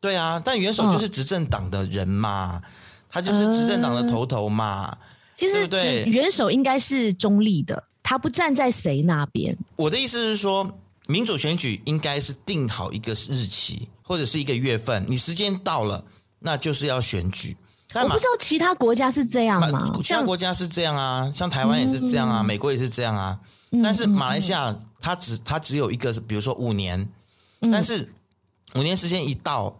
[0.00, 2.62] 对啊，但元首就是执政党的人嘛，呃、
[3.08, 4.96] 他就是执政党的头头嘛。
[5.36, 9.56] 其实对，元首应该是中立的，他不站在谁那边。
[9.76, 13.88] 我的意思是说，民主选举应该是定好一个日期。
[14.06, 16.04] 或者是一个月份，你时间到了，
[16.40, 17.56] 那就是要选举。
[17.94, 19.92] 但我不知道其他国家是这样吗？
[20.02, 23.38] 其他国家是这样啊，像台湾也是这样啊，嗯、美国也是这样啊。
[23.70, 27.08] 嗯、但是马来西亚它只它只有一个，比如说五年，
[27.60, 28.06] 嗯、但是
[28.74, 29.74] 五年时间一到，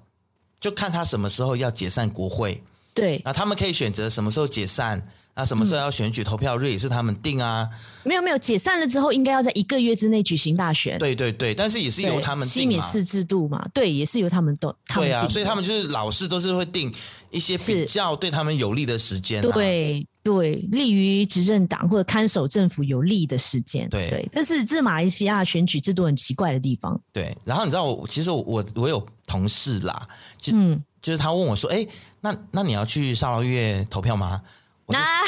[0.60, 2.62] 就看他什么时候要解散国会。
[2.94, 5.06] 对，啊他们可以选择什么时候解散。
[5.36, 6.22] 那什么时候要选举？
[6.22, 7.68] 投票日也是他们定啊。
[8.04, 10.96] 没有没有，解散了之后应该要在一个月之内举行大选。
[10.98, 12.46] 对对对，但是也是由他们。
[12.46, 14.74] 西敏寺制度嘛，对，也是由他们都。
[14.94, 16.92] 对啊，所以他们就是老是都是会定
[17.30, 19.50] 一些比较对他们有利的时间啊。
[19.52, 23.88] 对对，利于执政党或者看守政府有利的时间。
[23.88, 26.98] 对对，这是这是马来西亚选举制度很奇怪的地方。
[27.12, 30.00] 对，然后你知道我其实我我有同事啦，
[30.38, 31.84] 就嗯，就是他问我说：“哎，
[32.20, 34.40] 那那你要去沙劳越投票吗？”
[34.88, 35.22] 那。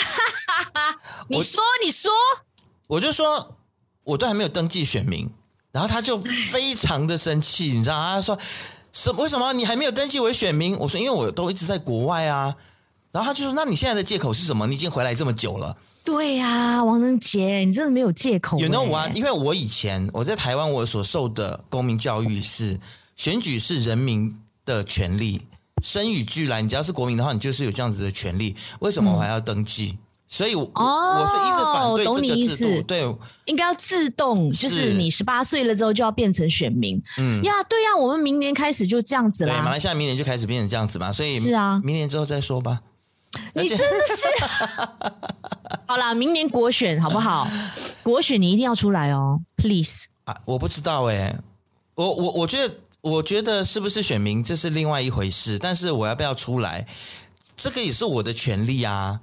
[1.29, 2.12] 你说，你说，
[2.87, 3.57] 我就说，
[4.05, 5.29] 我都还没有登记选民，
[5.73, 8.14] 然后他就非常的生气，你知道吗？
[8.14, 8.38] 他说，
[8.92, 10.77] 什为什么你还没有登记为选民？
[10.79, 12.55] 我说，因为我都一直在国外啊。
[13.11, 14.66] 然后他就说，那你现在的借口是什么？
[14.66, 15.77] 你已经回来这么久了。
[16.05, 18.59] 对呀，王能杰，你真的没有借口。
[18.59, 19.16] You know what？
[19.16, 22.79] 因为我以前我在台湾，我所受的公民教育是，
[23.16, 25.42] 选举是人民的权利，
[25.83, 28.57] 生与俱来，你只要是国民的话，你就是有这样子的权利。
[28.81, 29.97] 为什么我还要登记？
[29.97, 32.21] 嗯所以我，我、哦、我是一直反对这个制度。
[32.21, 32.83] 懂你意思。
[32.83, 37.01] 对，应该要自动，就是你十八岁了之后就要变成选民。
[37.17, 39.55] 嗯，呀，对呀，我们明年开始就这样子啦。
[39.55, 42.81] 对，马来西亚明年就开始变成这样子嘛，所以是啊，明年之后再说吧。
[43.55, 44.27] 你真的是，
[45.87, 47.49] 好啦，明年国选好不好？
[48.03, 50.07] 国选你一定要出来哦，please。
[50.25, 51.39] 啊，我不知道哎、欸，
[51.95, 52.75] 我我我觉得，
[53.07, 56.87] 我觉得是不是选民这是另外一回事，但是我要不要出来，
[57.57, 59.21] 这个也是我的权利啊。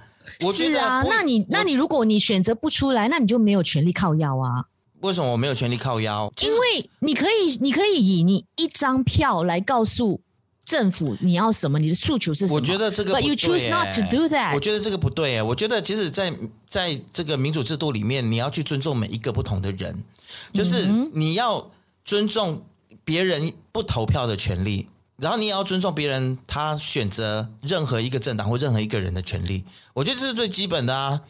[0.54, 4.66] 是啊，那你那你如果你选择不出来，那你就没有权利靠腰啊。
[5.02, 6.32] 为什么我没有权利靠腰？
[6.42, 10.22] 因为你可以，你可以以你一张票来告诉
[10.64, 12.56] 政府你要什么，你的诉求是什么。
[12.56, 13.22] 我觉得这个不对。
[13.22, 14.56] But you choose not to do that。
[14.56, 15.42] 我觉得这个不对。
[15.42, 16.34] 我觉得其实在
[16.70, 20.02] 在这个民主制度里面，你要去尊重每一个不同的人，
[20.54, 21.70] 就是你要
[22.06, 22.64] 尊重
[23.04, 24.88] 别人不投票的权利。
[25.18, 29.64] 然后你也要尊重别人，他选择任何一个政党或任何一个人的权利，
[29.94, 31.22] 我觉得这是最基本的啊。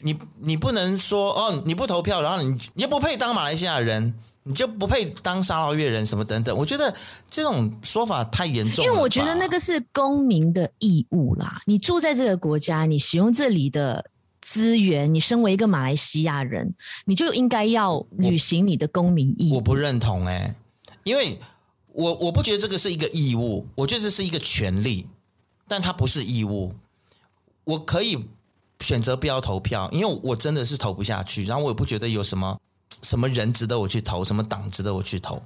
[0.00, 6.54] 你你不能说哦，你不投票，然后你你又不配当马来西亚人，你就不配当沙捞越人什么等等。
[6.56, 6.92] 我觉得
[7.30, 8.90] 这种说法太严重了。
[8.90, 11.62] 因为我觉得那个是公民的义务啦。
[11.66, 14.04] 你住在这个国家，你使用这里的
[14.40, 19.52] 资源，你身为一个马来西亚人，你就应该要履行你的公民义务。
[19.52, 20.54] 我，我不认同哎、欸，
[21.04, 21.40] 因为。
[21.94, 25.06] 我我不觉得这个是一个义务，我觉得这是一个权利，
[25.68, 26.74] 但它不是义务。
[27.64, 28.18] 我可以
[28.80, 32.58] 选择不要投票，因为我真的是投不下去，然后我也不觉得有什么
[33.02, 35.42] 什么人值得我去投，什么党值得我去投。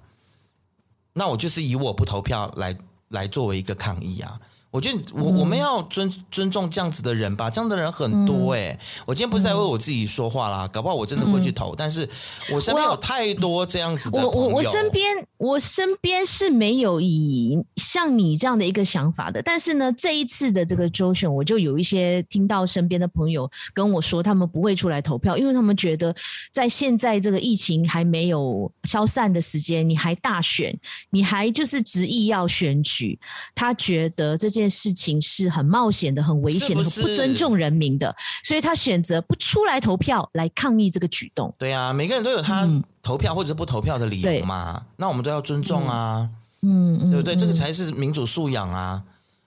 [1.13, 4.41] 那我就是以我不投票来来作为一个抗议啊。
[4.73, 12.07] 我觉得我我们要尊尊重这样子的人吧，这样的人很多哎、我今天不是在为我自己说话啦，搞不好我真的会去投，嗯、但是
[12.53, 14.19] 我身边有太多这样子的。
[14.21, 26.15] 我我我身边我身边是没有以像你这样的一个想法的，但是呢，这一次的这个周选，我就有一些听到身边的朋友跟我说，他们不会出来投票，因为他们觉得
[26.53, 33.19] 在现在这个疫情还没有消散的时间，你还大选，你还就是执意要选举，
[33.55, 34.66] 他觉得这件。
[34.69, 41.55] 事情是很冒险的、很危险的、很不尊重人民的，所以他选择不出来投票来抗议这个举动。
[41.59, 42.69] 对啊，每个人都有他
[43.03, 46.29] 投票或者不投票的理由嘛，嗯、那我们都要尊重啊，
[46.63, 47.37] 嗯，嗯对不对？
[47.37, 49.03] 这个才是民主素养啊。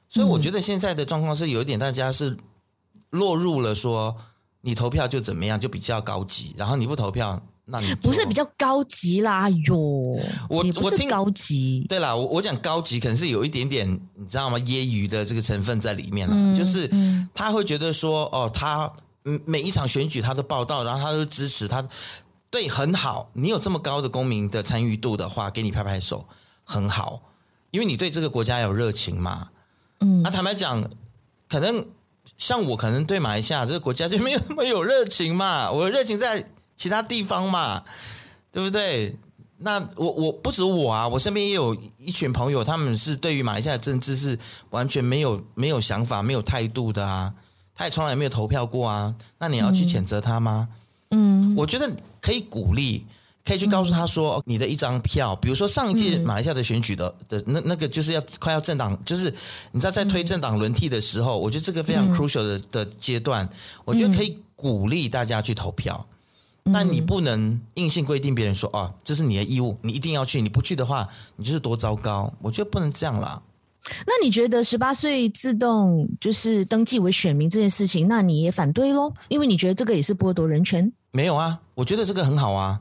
[0.09, 2.35] 所以我觉得现在的状况是有一点，大家是
[3.11, 4.15] 落入了说
[4.61, 7.41] 你投票就怎么样，就比较高级，然后你不投票。
[7.71, 9.77] 那你不是比较高级啦哟，
[10.49, 14.57] 我我听高级，对啦，我我讲高级可能是有一点点，你知道吗？
[14.59, 16.89] 业余的这个成分在里面了，嗯、就是
[17.33, 18.91] 他会觉得说，哦，他
[19.45, 21.87] 每一场选举他都报道，然后他都支持他，
[22.49, 23.29] 对，很好。
[23.33, 26.25] 你有这么高的公民的参与度的话，给你拍拍手，
[26.63, 27.21] 很好，
[27.71, 29.49] 因为你对这个国家有热情嘛。
[29.99, 30.83] 嗯，那坦白讲，
[31.47, 31.85] 可能
[32.37, 35.69] 像我，可能对马来西亚这个国家就没有 那么有热情嘛。
[35.69, 36.49] 我的热情在
[36.79, 37.83] 其他地方嘛，
[38.51, 39.15] 对不对？
[39.61, 47.33] 那我我不止我啊，我身边也有一群朋友，他们是对于马来西亚的政治是完全没有没有想法、没有态度的啊。
[47.75, 49.13] 他也从来没有投票过啊。
[49.37, 50.69] 那你要去谴责他吗？
[51.11, 53.05] 嗯，我觉得可以鼓励，
[53.43, 59.33] 可以去告诉他说，嗯、你的一张票，比如说上一届马来西亚的选举的的那那个就是要快要政党，就是
[59.73, 63.49] 你知道在推政党轮替的时候，我觉得这个非常 crucial 的的阶段，
[63.83, 66.05] 我觉得可以鼓励大家去投票。
[66.71, 72.31] 但你不能硬性规定别人说哦，这是你的义务，你一定要去，你不去的话，你就是多糟糕。
[72.41, 73.41] 我觉得不能这样啦。
[74.05, 79.11] 那你觉得十八岁自动就是登记为选民这件事情，那你也反对喽？
[79.29, 80.91] 因为你觉得这个也是剥夺人权？
[81.11, 82.79] 没有啊，我觉得这个很好啊。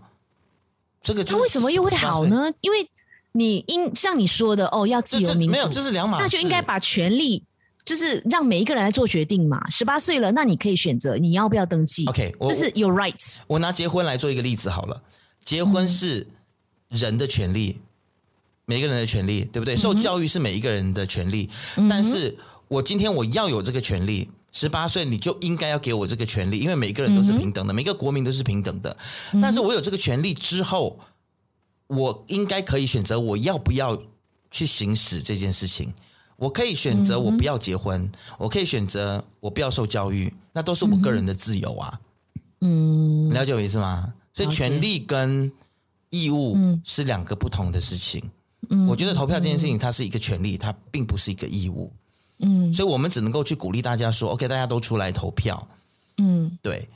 [1.00, 2.52] 这个他为什么又会好呢？
[2.60, 2.86] 因为
[3.32, 7.42] 你应像你说的哦，要自由民主，没有，这是两码事，那就应该把权力。
[7.88, 9.66] 就是让每一个人来做决定嘛。
[9.70, 12.04] 十八岁了，那你可以选择你要不要登记。
[12.04, 13.38] OK，这是 your right。
[13.46, 15.02] 我拿结婚来做一个例子好了。
[15.42, 16.26] 结婚是
[16.90, 17.82] 人的权利，嗯、
[18.66, 19.74] 每一个人的权利，对不对？
[19.74, 21.48] 受教育是每一个人的权利。
[21.76, 22.36] 嗯、但是
[22.68, 28.94] 我今天我要有这个权利，十八岁你就应该要给我这个权利，因为每个人都是平等的，嗯、每个国民都是平等的。
[29.40, 30.98] 但是我有这个权利之后，
[31.86, 33.98] 我应该可以选择我要不要
[34.50, 35.94] 去行使这件事情。
[36.38, 42.00] 我可以选择我不要结婚，嗯、我可以选择我不要受教育，那都是我个人的自由啊。
[42.60, 44.14] 嗯，了解我意思吗？
[44.32, 45.50] 所以权利跟
[46.10, 48.22] 义务是两个不同的事情。
[48.70, 51.92] 嗯，我觉得投票这件事情它是一个权利，它并不是一个义务。
[52.38, 55.66] 嗯，所以我们只能够去鼓励大家说：“OK，大家都出来投票。”
[56.18, 56.88] 嗯，对。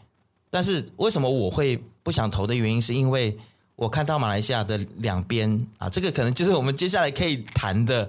[0.51, 3.37] 但是为什么我会不想投的原因，是因为。
[3.77, 8.09] 我看到马来西亚的两边啊，这个可能就是我们接下来可以谈的，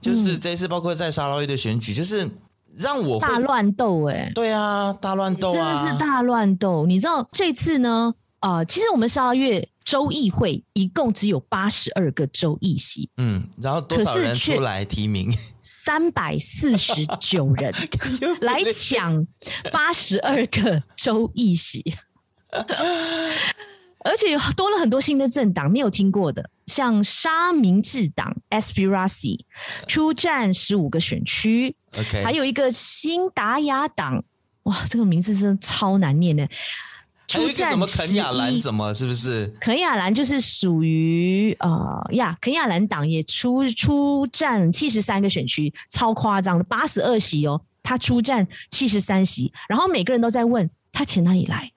[0.00, 2.28] 就是这次包括在沙捞越的选举，就是
[2.76, 6.86] 让我大乱斗哎，对啊，大乱斗啊，真的是大乱斗。
[6.86, 8.14] 你知道这次呢？
[8.40, 15.32] 啊、呃，其实我们沙捞越州议会一共只有八十二个州议席，嗯，然后多少人出来提名？
[15.62, 17.72] 三百四十九人
[18.42, 19.24] 来抢
[19.70, 21.84] 八十二个州议席。
[24.04, 29.40] 而且多了很多新的政党，没有听过的，像沙明治党 （Aspirasi）
[29.86, 34.24] 出战十五个选区，OK，还有一个新达雅党，
[34.64, 36.48] 哇，这个名字真的超难念的。
[37.28, 38.58] 出战什么肯亚兰？
[38.58, 39.46] 什么是不是？
[39.58, 51.71] 肯亚兰就是属于呃呀，肯亚兰党也出出战七十三个选区，超夸张的八十二席哦，他出战七十三席，然后每个人都在问他钱哪里来。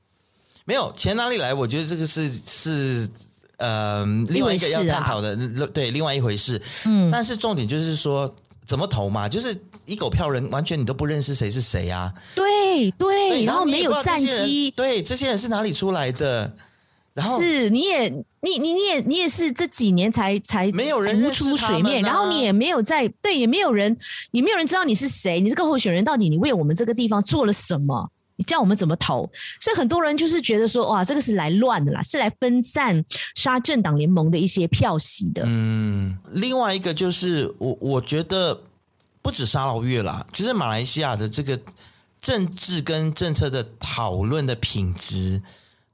[0.66, 1.54] 没有钱哪里来？
[1.54, 3.10] 我觉得这个是是
[3.58, 6.62] 呃另外一个要探讨的，啊、对，另外一回事。
[6.86, 8.36] 嗯，但是重点就是说
[8.66, 9.56] 怎么投嘛，就是
[9.86, 12.12] 一狗票人，完全你都不认识谁是谁啊？
[12.34, 16.52] 对对，然后没有战绩，对，这些人是哪里出来的？
[17.14, 18.10] 然后是你也
[18.42, 23.96] 你你你也你也是这几年才才没有人浮出水面，啊、然后你也没有在对，也没有人，
[24.32, 28.10] 也没有人知道你是谁，你这个候选人到底你为我们这个地方做了什么？
[28.38, 29.30] 你叫我们怎么投？
[29.60, 33.04] 所以很多人就是觉得说，哇，这个是来乱的啦，是来分散
[33.36, 35.44] 沙政党联盟的一些票席的。
[35.46, 38.60] 嗯，另外一个就是我我觉得
[39.22, 41.60] 不止沙捞越啦，就是马来西亚的这个
[42.22, 45.42] 政治跟政策的讨论的品质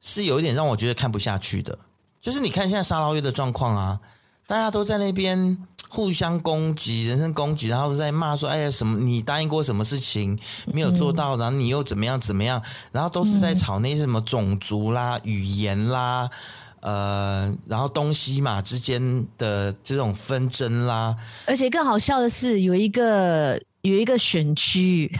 [0.02, 1.78] 是有一点让我觉得看不下去的。
[2.20, 4.00] 就是你看现在沙捞越的状况啊，
[4.52, 5.58] 大家都在那边。
[5.93, 10.39] 互相攻击，人身攻击，然后在骂说：“哎呀，什么你答应过什么事情
[10.72, 16.30] 没有做到，然后你又怎么样怎么样？”然后都是在吵那些什么种族啦、语言啦，
[16.80, 21.14] 呃，然后东西嘛之间的这种纷争啦。
[21.45, 25.12] 而且更好笑的是，有一个有一个选区，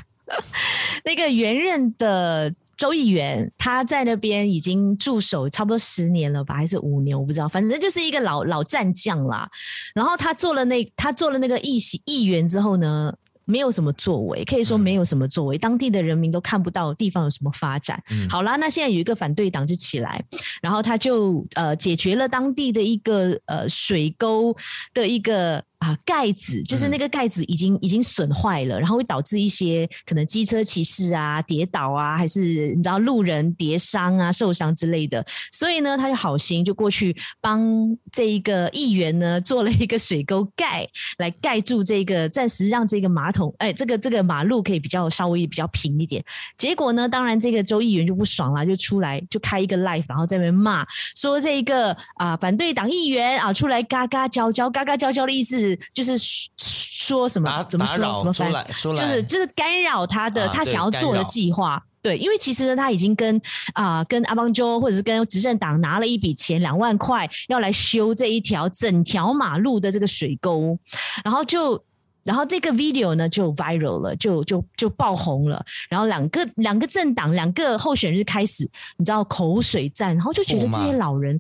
[1.03, 2.53] 那个原任的。
[2.82, 7.15] 州议员他在那边已经驻守差不多十年了吧，还是五年？
[7.15, 9.47] 我不知道，反正就是一个老老战将啦。
[9.93, 13.13] 然后他做了那他做了那个议席议员之后呢，
[13.45, 18.01] 没有什么作为，可以说没有什么作为，当地的人民都看不到地方有什么发展。
[18.09, 20.23] 嗯、好啦，那现在有一个反对党就起来，
[20.59, 24.55] 然后他就呃解决了当地的一个呃水沟
[24.93, 35.25] 的一个啊，盖子就是那个盖子已经、嗯、已经损坏了，然后会导致一些可能机车骑士啊跌倒啊，还是你知道路人跌伤啊、受伤之类的。
[35.51, 37.65] 所以呢，他就好心就过去帮
[38.11, 46.23] 这一个议员呢做了一个水沟盖，来盖住这个，暂时让这个马桶，哎，这个这个马路可以比较稍微比较平一点。
[46.55, 55.70] 结果呢，当然这个州议员就不爽了，就出来就开一个 live，然后在那边骂说这一个啊反对党议员啊出来嘎嘎叫叫，嘎嘎叫叫的意思。
[55.93, 56.13] 就是
[56.57, 58.51] 说什么怎么说怎么翻，
[58.82, 61.84] 就是就是干扰他的他想要做的计划。
[62.03, 63.39] 对，因为其实呢，他已经跟
[63.74, 70.76] 啊跟阿邦州或者是跟执政党拿了一笔钱两万块，要来修这一条整条马路的这个水沟，
[71.24, 71.80] 然后就
[72.24, 75.63] 然后这个 video 呢就 viral 了，就就就爆红了。
[75.91, 78.67] 然后两个两个政党两个候选人就开始
[78.97, 81.39] 你知道口水战，然后就觉得这些老人，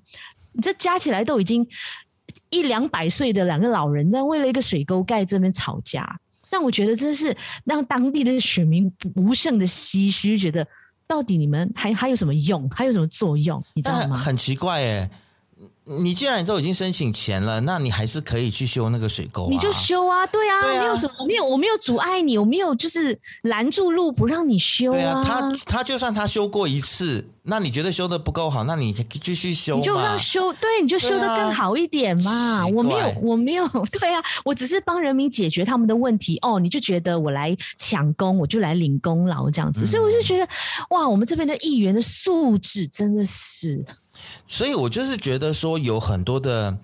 [0.51, 1.67] 你这加起来都已经。
[2.51, 7.35] 一两百岁的两个老人在为了一个水沟盖这边吵架，但我觉得真是
[7.65, 10.65] 让当地的选民无限的唏嘘，觉得
[11.07, 13.61] 到底你们还还有什么用，还有什么作用？
[13.73, 14.15] 你知道吗？
[14.15, 15.09] 很奇怪哎。
[15.99, 19.49] 你既然都已经申请钱了，那你还是可以去修那个水沟啊。
[19.49, 24.95] 你就修啊，对啊，对啊，没有什么，我没有，我没有阻碍你，我没有就是拦住路不让你修啊。
[24.95, 32.31] 对啊，他他就算他修过一次，那你觉得修的不够好，那你继续修，你就让修，对，你就修的更好一点嘛。
[32.31, 33.67] 啊，我没有，我没有，
[33.99, 36.37] 对啊，我只是帮人民解决他们的问题。
[36.41, 40.47] 哦，你就觉得我来抢功，我就来领功劳这样子，嗯，所以我就觉得
[40.91, 43.83] 哇，我们这边的议员的素质真的是。
[44.47, 46.77] 所以我就是觉得说，有很多的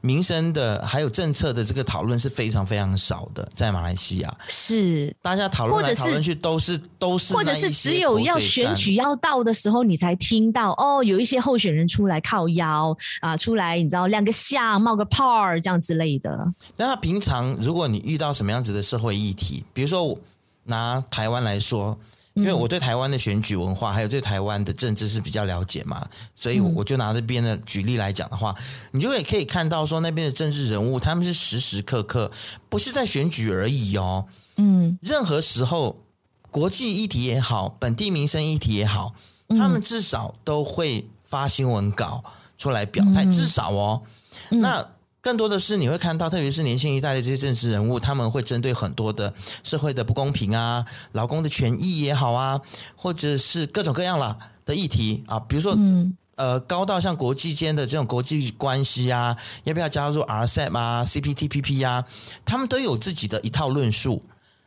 [0.00, 16.52] 民生的，还有政策的这个讨论是非常非常少的，在马来西亚是大家讨论来讨论去都是都是，或者是只有要选举要到的时候，你才听到哦，有一些候选人出来靠腰啊，出来你知道亮个相、冒个泡儿这样之类的。
[16.76, 20.18] 那他平常如果你遇到什么样子的社会议题，比如说
[20.64, 21.98] 拿台湾来说。
[22.34, 26.04] 因为我对台湾的选举文化，还有对台湾的政治是比较了解嘛，
[26.34, 28.54] 所以我就拿这边的举例来讲的话，
[28.90, 32.30] 你就会可以看到说那边的政治人物，他们是时时刻刻
[32.68, 34.26] 不是在选举而已哦，
[34.56, 36.04] 嗯，任何时候
[36.50, 39.14] 国际议题也好，本地民生议题也好，
[39.50, 39.80] 他们。
[39.80, 42.24] 至少都会发新闻稿
[42.58, 44.02] 出来表态，至少哦，
[44.50, 44.93] 那。
[45.24, 52.60] 更多的是你会看到，特别是年轻一代的这些政治人物，他们会针对很多的社会的不公平啊、劳工的权益也好啊，
[52.94, 62.04] 或者是各种各样啦的议题啊，比如说，嗯，呃，高到像国际间的这种国际关系啊，要不要加入 RCEP 啊、CPTPP 啊，
[62.44, 64.22] 他们都有自己的一套论述，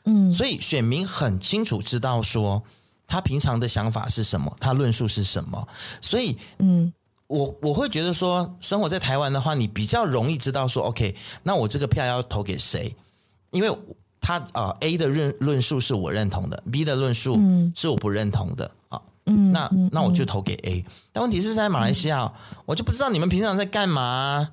[0.05, 2.63] 嗯，所以选民很清楚知道说
[3.05, 5.67] 他平常的想法是什么，他论述是什么，
[6.01, 6.91] 所以，嗯。
[7.27, 12.95] 我我会觉得说，生活在台湾的话，你比较容易知道说，OK，那我这个票要投给谁？
[13.51, 13.77] 因为
[14.19, 17.39] 他啊、呃、A 的论论述是我认同的，B 的论述
[17.75, 19.01] 是我不认同的啊。
[19.25, 20.85] 嗯，那那我就投给 A。
[21.11, 22.31] 但问题是在马来西亚，
[22.65, 24.49] 我就不知道你们平常在干嘛，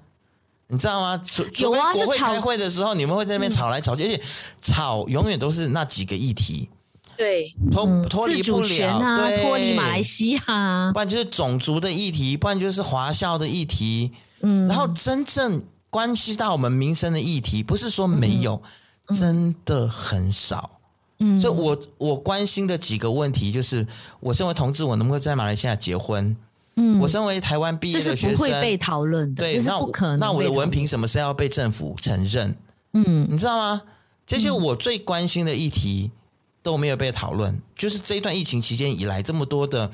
[0.67, 1.17] 你知道吗？
[1.25, 4.23] 除除非国会开会的时候，你们会在那边吵来吵去，而且
[4.61, 6.69] 吵永远都是那几个议题。
[7.17, 14.13] 对，脱脱离不了啊，脱离马来西亚，不然就是种族的议题，不然就是华校的议题。
[14.41, 18.61] 嗯，然后真正关系到我们民生的议题，不是说没有，
[19.07, 20.71] 嗯、真的很少。
[21.19, 23.87] 嗯，所以我我关心的几个问题，就是
[24.21, 26.37] 我身为同志，我能不能在马来西亚结婚？
[26.77, 30.19] 嗯，我身为台湾毕业的学生，不会被讨论的，对，那不可能。
[30.19, 32.57] 那我的文凭什么是要被政府承认？
[32.93, 33.83] 嗯，你知道吗？
[34.27, 36.11] 这些我最关心的议题。
[36.65, 39.89] 都没有被讨论，就是这一段疫情期间以来，这么多的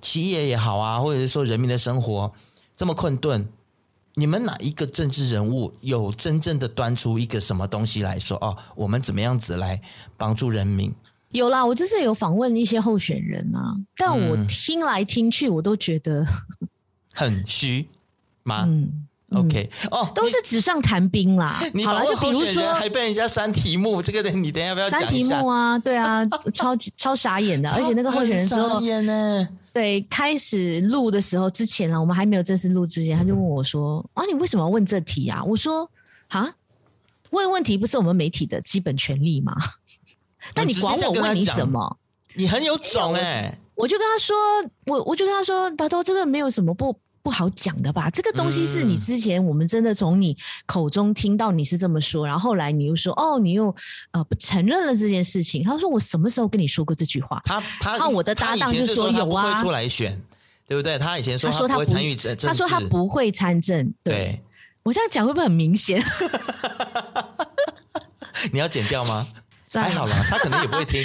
[0.00, 2.32] 企业也好啊，或者是说人民的生活
[2.76, 3.46] 这么困顿，
[4.14, 8.38] 你们哪一个政治人物有真正的端出一个什么东西来说？
[8.38, 9.82] 哦，我们怎么样子来
[10.16, 10.94] 帮助人民？
[11.30, 16.68] 有啦，我就是有访问一些候选人啊，但我听来听去，我都觉得、嗯、
[17.12, 17.88] 很虚
[18.44, 18.64] 吗？
[18.68, 19.08] 嗯。
[19.34, 21.60] OK，哦，都是纸上谈兵啦。
[21.84, 25.78] 好了，就比如说还被人家删题目， 这个你等一下不要讲删题目啊？
[25.78, 27.70] 对啊， 超级超傻眼的。
[27.70, 28.80] 而且那个候选人说，
[29.72, 35.90] 对，开始录的时候之前呢，我们还没有正式录之前，他就问我说：“啊，你为什么要问这题啊？”我说
[36.28, 36.54] ：“啊，
[37.30, 39.56] 问问题不是我们媒体的基本权利吗？
[40.54, 41.96] 那你管我问你什么？
[42.34, 44.36] 你很有种哎！”我就跟他说
[44.86, 48.10] ：“我我就跟他说，大头这个没有什么不。”不好讲的吧？
[48.10, 53.74] 这个东西是你之前我们真的从你口中听到你是这么说，然后后来你又说哦，你又
[54.10, 55.62] 呃不承认了这件事情。
[55.62, 57.40] 他说我什么时候跟你说过这句话？
[57.44, 60.20] 他他我的搭档就说有啊，会出来选，
[60.66, 60.98] 对不对？
[60.98, 63.86] 他以前说他说他不会参与政，他说他不会参政。
[64.02, 64.42] 对，对
[64.82, 66.02] 我这样讲会不会很明显？
[68.52, 69.28] 你要剪掉吗？
[69.80, 71.02] 还好啦， 他可能也不会听。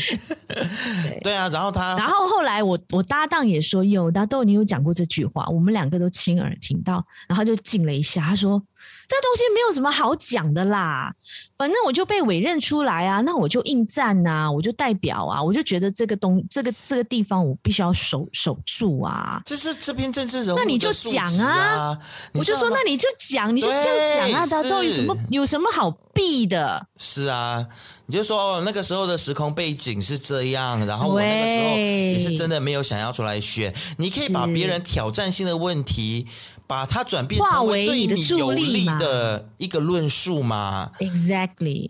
[0.48, 8.62] 对，对啊，然后他，然后后来我我搭档也说有，大豆你有讲过这句话，我们两个都亲耳听到，然后就静了一下，他说。
[9.08, 11.14] 这东西没有什么好讲的啦，
[11.58, 19.42] 反正我就被委任出来啊，那我就应战呐、啊，我就代表啊，我就觉得这个东这个这个地方我必须要守守住啊。
[19.46, 21.98] 这是这篇政治人物、啊，那你就讲啊，
[22.34, 26.86] 我就说那你就讲，你就这样讲啊，大家都有什么有什么好避的？
[26.98, 27.66] 是啊，
[28.08, 36.28] 你就说哦，那个时候的时空背景是这样，然后我那个时候也是真的没有想要出来选，你可以把别人挑战性的问题。
[36.68, 41.90] 把它转变成为对你有利的一个论述嘛？Exactly。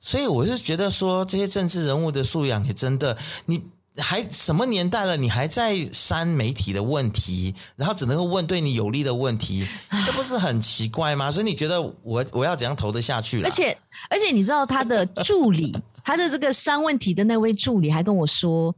[0.00, 3.16] 所以我是觉得说，这些政治人物的素养也真的，
[3.46, 3.60] 你
[3.96, 9.66] 还什么年代了，你还在删媒体的问题，然后只能够问对你有利的问题，
[10.06, 11.32] 这不是很奇怪吗？
[11.32, 13.42] 所以你觉得我我要怎样投得下去？
[13.42, 13.76] 而且
[14.08, 18.74] 而且你知道他的助理， 他的这个删问题的那位助理还跟我说。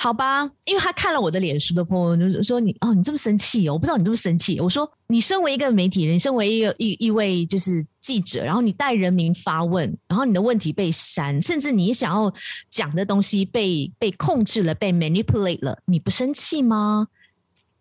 [0.00, 4.60] 好吧，因为他看了我的脸书的朋友，就是说你哦，你这么生气哦，我不知道你这么生气。
[4.60, 12.32] 我说你身为一个媒体人，你身为一个一一位就是记者，然后你代人民发问，然后你的问题被删，甚至你想要
[12.70, 17.08] 讲的东西被被控制了，被 manipulate 了，你不生气吗？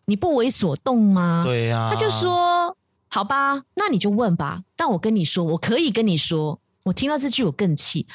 [0.06, 1.44] 你不为所动吗？
[1.46, 1.94] 对呀、啊。
[1.94, 2.76] 他就说
[3.10, 4.64] 好吧，那你就问吧。
[4.76, 8.08] 但我跟你说，我可以跟你说，我听到这句我更气。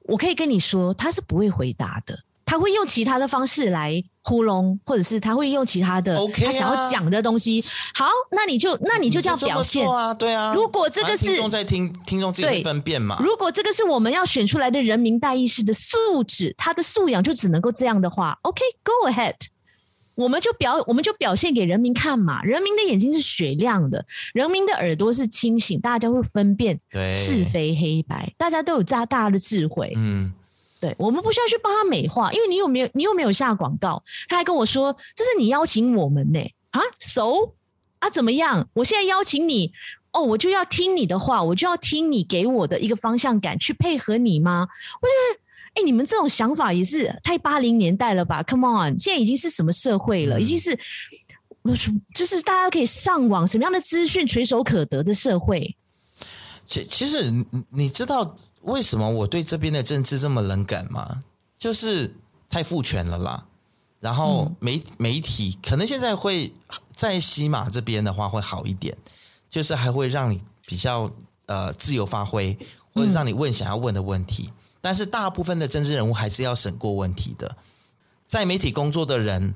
[0.00, 2.18] 我可以跟你说，他是不会回答的。
[2.44, 7.62] 他会用其他的方式来糊弄，或者是他会用其他的他想要讲的东西。
[7.94, 10.52] 好，那你就那你就这样表现啊，对啊。
[10.54, 13.18] 如果这个是听众在听，听众自己分辨嘛。
[13.20, 19.34] 如果这个是我们要选出来的人民代议士的素质，他的素养就只能够这样的话，OK，Go ahead，
[20.14, 22.42] 我们就表我们就表现给人民看嘛。
[22.42, 26.78] 人民的眼睛是雪亮的，人民的耳朵是清醒，大家会分辨
[27.10, 29.92] 是非黑白，大家都有加大的智慧。
[29.96, 30.32] 嗯。
[30.84, 34.02] 对，我们不需要去帮他美化，因为你有没有，你又没有下广告。
[34.28, 36.38] 他还跟我说，这是你邀请我们呢，
[36.72, 37.54] 啊，so
[38.00, 38.68] 啊，怎么样？
[38.74, 39.72] 我现在邀请你，
[40.12, 44.68] 哦，我就要听你的话，我就要听你给我的一个方向感，去配合你吗？
[45.00, 50.38] 我觉得，哎，你们这种想法也是太八零年代了吧？Come on，现在已经是什么社会了？
[50.38, 50.78] 已经是，
[52.14, 55.74] 就是大家可以上网，什么样的资讯垂手可得的社会。
[56.66, 58.36] 其其实你你知道。
[58.64, 61.22] 为什么我对这边的政治这么冷感吗？
[61.58, 62.14] 就是
[62.48, 63.46] 太父权了啦。
[64.00, 66.52] 然后媒媒体可能现在会
[66.94, 68.94] 在西马这边的话会好一点，
[69.48, 71.10] 就是还会让你比较
[71.46, 72.54] 呃自由发挥，
[72.92, 74.50] 或者让你问想要问的问题。
[74.82, 77.56] 但是大部分的政治人物还是要审过问题的。
[78.26, 79.54] 在媒体工作的人，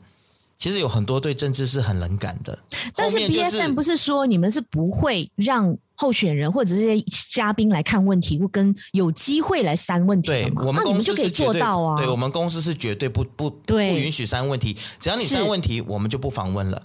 [0.59, 2.59] 其实有很多对政治是很冷感的。
[2.94, 5.76] 但是 BFM 不是说你们是不会让。
[6.00, 10.28] 候选人或者这些嘉宾来看问题，或跟有机会来删问题？
[10.28, 11.96] 对，我们公司就可以做到啊。
[11.96, 16.80] 对，我们公司是绝对不不不允许删问题，只要你删问题，我们就不访问了。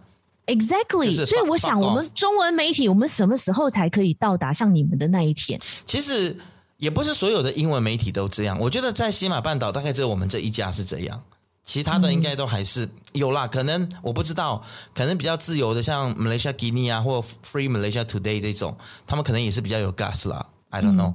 [0.48, 5.62] Exactly，所以我想，我们中文媒体，我们什么时候才可以到达像你们的那一天？
[5.86, 6.36] 其实
[6.78, 11.24] 也不是所有的英文媒体都这样，我觉得在西马半岛大概只有我们这一家是这样。
[11.66, 14.62] 其他的应该都还是有啦，可能我不知道，
[14.94, 18.76] 可能比较自由的，像 Malaysia Guinea 啊，或 Free Malaysia Today 这种，
[19.08, 20.46] 他们可能也是比较有 gas 啦。
[20.70, 21.14] I don't know，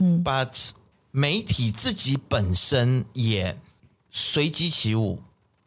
[0.00, 0.70] 嗯，But
[1.10, 3.58] 媒体自己本身也
[4.12, 5.20] 随机起舞，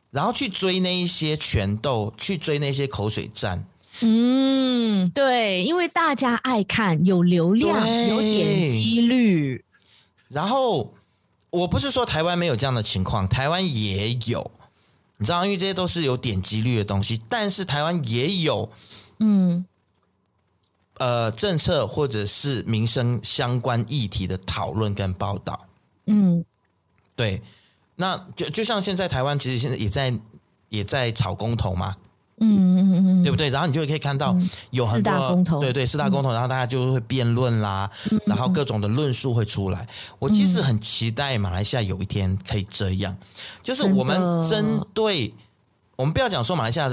[0.09, 3.65] 然后去追那一些拳斗，去追那些口水战。
[3.99, 9.65] 嗯，对，因为大家爱看，有流量，有点击率，
[10.29, 10.93] 然后。
[11.53, 14.51] 我不是说台湾没有这样的情况，台湾也有，
[15.17, 17.21] 你知道，因为这些都是有点击率的东西。
[17.29, 18.67] 但是台湾也有，
[19.19, 19.63] 嗯，
[20.97, 25.67] 呃，政策或者是民生相关议题的讨论跟报道。
[26.07, 26.43] 嗯，
[27.15, 27.39] 对，
[27.97, 30.13] 那就就像现在台湾其实现在也在
[30.69, 31.95] 也在炒公投嘛。
[32.39, 33.49] 嗯嗯嗯对不对？
[33.49, 34.35] 然后你就可以看到
[34.71, 39.87] 有很多、对对，四大公投，然后大家就会辩论啦，嗯、然后各种的论述会出来。
[40.19, 43.15] 我其实很期待马来西亚有一天可以这样，
[43.61, 44.19] 就是我们
[44.49, 45.33] 针对
[45.95, 46.91] 我们不要讲说马来西亚，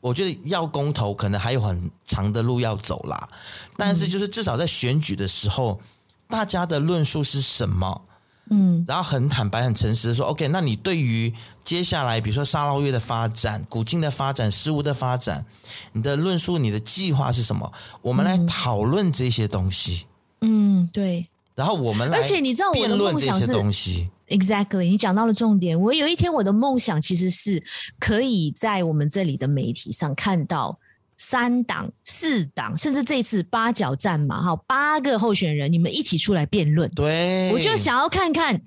[0.00, 3.28] 我觉得要公投可能还有很长的路要走啦，
[3.76, 5.80] 但是就是至少在选举的时候，
[6.28, 8.02] 大家的论述是什么？
[8.50, 11.32] 嗯，然后很坦白、很诚实的说，OK，那你对于
[11.64, 15.44] 接下来，比如说沙捞越的发展、古晋的发展、事物的发展，
[15.92, 17.72] 你的论述、你的计划是什么？
[18.02, 20.06] 我们来讨论这些东西。
[20.42, 21.26] 嗯，对。
[21.54, 24.10] 然后我们来，而且你知道我的梦想是东西。
[24.28, 25.80] Exactly，你讲到了重点。
[25.80, 27.62] 我有一天我的梦想其实是
[27.98, 30.76] 可以在我们这里的媒体上看到
[31.16, 36.90] 三党、四党，甚至这次八角战嘛，哈，八个候选人，你们一起出来辩论。
[36.90, 38.60] 对，我就想要看看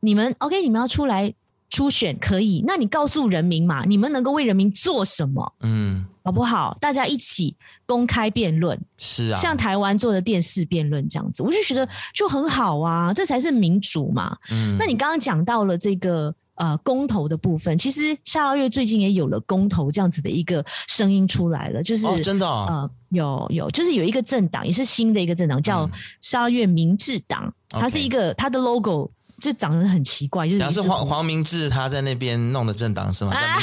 [0.00, 1.34] 你们，OK，你们要出来
[1.70, 5.52] 初选可以，那你告诉人民嘛，你们能够为人民做什么？
[5.60, 6.76] 嗯，好不好？
[6.80, 7.56] 大家一起
[7.86, 14.36] 公开辩论，是啊，像台湾做的电视辩论这样子，我就觉得就很好啊，这才是民主嘛。
[14.50, 16.34] 嗯，那你刚刚讲到了这个。
[16.56, 25.88] 呃，公投的部分，其实沙捞越最近也有了公投这样子的一个声音出来了，就是、哦、真的、哦、呃，有有，就是有一个政党，也是新的一个政党，叫
[26.20, 29.10] 沙捞越明治党，它是一个它的 logo
[29.40, 33.32] 就长得很奇怪，就是是黄黄明志他在那边弄的政党是吗？
[33.32, 33.58] 啊，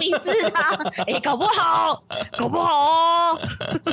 [0.00, 0.74] 明志党，
[1.06, 2.02] 哎、欸，搞不好，
[2.36, 3.38] 搞不好哦。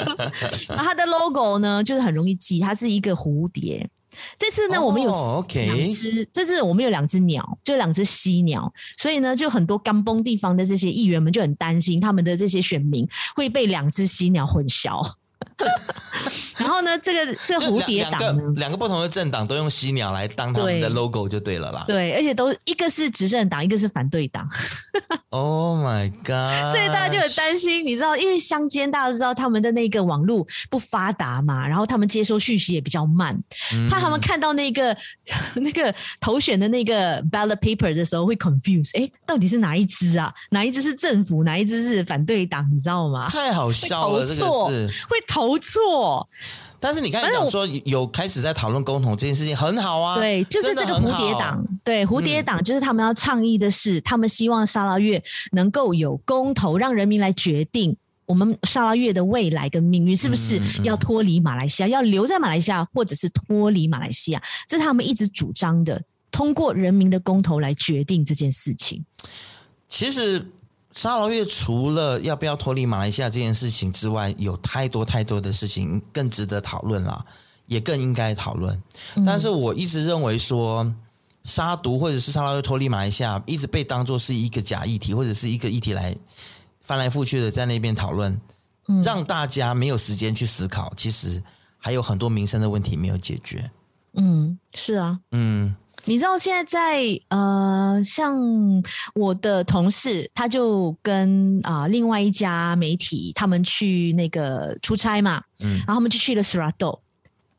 [0.69, 3.87] 那它的 logo 呢，就是很容易记，它是一个蝴蝶。
[4.39, 5.11] 这次呢，我们有
[5.51, 6.19] 两只。
[6.19, 6.27] Oh.
[6.31, 13.05] 这次我们有两只鸟，就两只犀鸟，所以呢，就很多甘崩地方的这些议员们就很担心，他们的这些选民
[13.35, 15.05] 会被两只犀鸟混淆。
[16.57, 21.83] 然后呢，这个这个蝴蝶党呢，两个，两个不同的政党都用犀鸟来当他们的 logo 就对了啦。
[21.87, 24.47] 对，而且都一个是执政党，一个是反对党。
[25.35, 26.71] Oh my god！
[26.71, 33.37] 所以大家就很担心，你知道，因为乡间大家都知道他们的那个网络不发达嘛，然后他们接收讯息也比较慢，
[33.73, 34.95] 嗯、怕他们看到那个
[35.55, 40.33] 那个投选的那个 ballot paper 的时候会 confuse，哎，到底是哪一支啊？
[40.51, 41.43] 哪一支是政府？
[41.43, 42.65] 哪一支是反对党？
[42.73, 43.29] 你知道吗？
[43.29, 46.27] 太好笑了，这个是会投错。
[46.79, 50.19] 但是你刚才讲说有开始在讨论公投这件事情，很好啊。
[50.19, 51.65] 对，就是这个蝴蝶党。
[51.83, 55.23] 对，蝴蝶党就是他们要倡议的是，嗯、他们希望沙拉越
[55.53, 57.95] 能够有公投，让人民来决定
[58.27, 65.99] 我们沙拉越的未来跟命运是不是要脱离马来西亚，嗯嗯、要留在马来西亚，或者是脱离马来西亚，这是他们一直主张的，
[66.29, 69.03] 通过人民的公投来决定这件事情。
[69.89, 70.45] 其实。
[70.95, 77.23] 沙捞越除了要不要脱离马来西亚这件事情之外，有太多太多的事情更值得讨论了，
[77.67, 78.81] 也更应该讨论。
[79.25, 80.89] 但是我一直认为说，
[81.43, 86.15] 杀毒或者是沙捞越脱离马来西亚，一直被当作是一个假议题，或者是一个议题来
[86.79, 88.39] 翻来覆去的在那边讨论，
[89.03, 91.43] 让大家没有时间去思考，其实
[91.77, 93.69] 还有很多民生的问题没有解决。
[94.13, 95.75] 嗯，是啊，嗯。
[96.07, 98.37] 你知道现在在呃，像
[99.15, 106.99] 我的同事，他就跟啊、呃、另外一家媒体，他们去那个出差嘛，嗯，然后他们就去了 Seradok，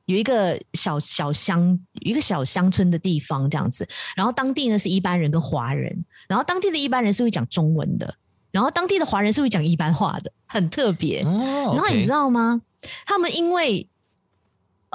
[0.04, 8.14] 有一个小小乡，一个小乡村的地方这样子，然后当地呢是一般人跟华人，然后当地的一般人是会讲中文的，
[8.52, 11.22] 然后当地的华人是会讲一般话的，很特别。
[11.22, 12.62] 哦，然后你知道吗？
[13.04, 13.88] 他们因为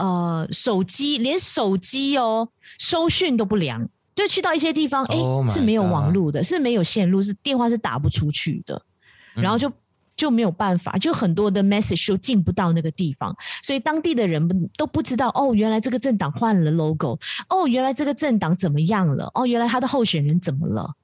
[0.02, 2.49] 呃，手机连手机哦
[2.80, 8.82] 收讯都不良，就去到一些地方，哎、oh，是没有网络的，是没有线路，是电话是打不出去的，
[9.36, 9.72] 然后就
[10.16, 20.95] 就没有办法，就很多的 message 都进不到那个地方，所以当地的人都不知道哦，原来这个政党换了 logo，哦，原来这个政党怎么样了，哦，原来他的候选人怎么了，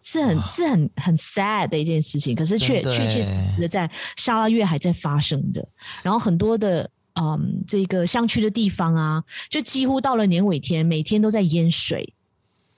[0.00, 5.64] 是很是很很 sad 的一件事情，可是却确确实实在沙拉越还在发生的，
[6.02, 6.90] 然后很多的。
[7.14, 12.14] 嗯，这个乡区的地方啊，就几乎到了年尾天，每天都在淹水，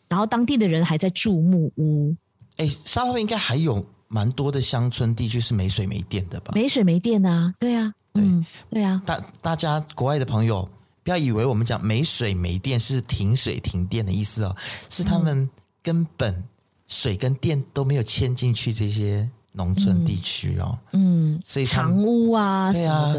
[0.08, 2.14] 然后当地的人还在住木屋。
[2.56, 6.52] 哎，沙捞越应该还有蛮多的乡村地区是没水没电的吧？
[6.54, 9.02] 没水没电啊，对啊，对嗯，对啊。
[9.06, 10.68] 大大家国外的朋友，
[11.02, 14.56] 不要以为我们讲没水没电是停水停电的意思哦，
[14.88, 15.48] 是他们
[15.82, 16.44] 根本
[16.86, 19.28] 水跟电都没有牵进去这些。
[19.56, 23.14] 农村地区哦，嗯，所以长屋啊，对啊，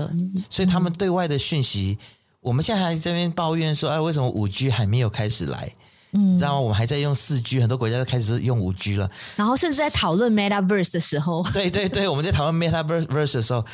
[0.49, 2.05] 所以他们对外的讯息，嗯、
[2.41, 5.73] 我们现在还在这边抱怨说，哎，为什么五 G 还没有开始来？
[6.11, 6.59] 嗯，你知道吗？
[6.59, 9.09] 我们还在用四 G，很多国家都开始用五 G 了。
[9.37, 13.65] 然后甚至在讨论 Metaverse 的时候， 对对对，我们在讨论 Metaverse 的时候，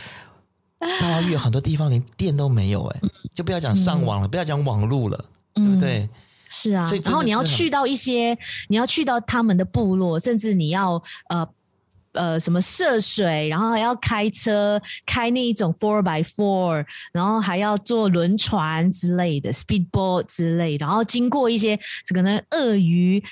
[1.00, 3.02] 沙拉越很多地方连电都没有，哎，
[3.34, 6.10] 就不要讲上网了，嗯、不要讲网络了，嗯、对不对？
[6.48, 8.38] 是啊，然后你要去到一些，
[8.68, 11.48] 你要去到他们的部落，甚至你要呃。
[12.14, 23.24] 呃，什么涉水，然后还要开车开那一种 four by four，然后还要坐轮船之类的 speedboat 之类，然后经过一些这个呢鳄鱼，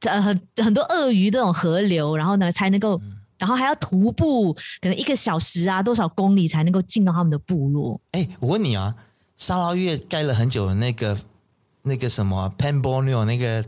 [0.00, 3.00] 呃很很多鳄鱼这种河流，然后呢才能够，
[3.38, 8.00] 然后还要徒步，可能一个小时啊多少公里才能够进到他们的部落。
[8.10, 8.94] 哎，我问你啊，
[9.36, 11.16] 沙捞越盖了很久的那个
[11.82, 13.64] 那个什么 Pan Borneo 那个。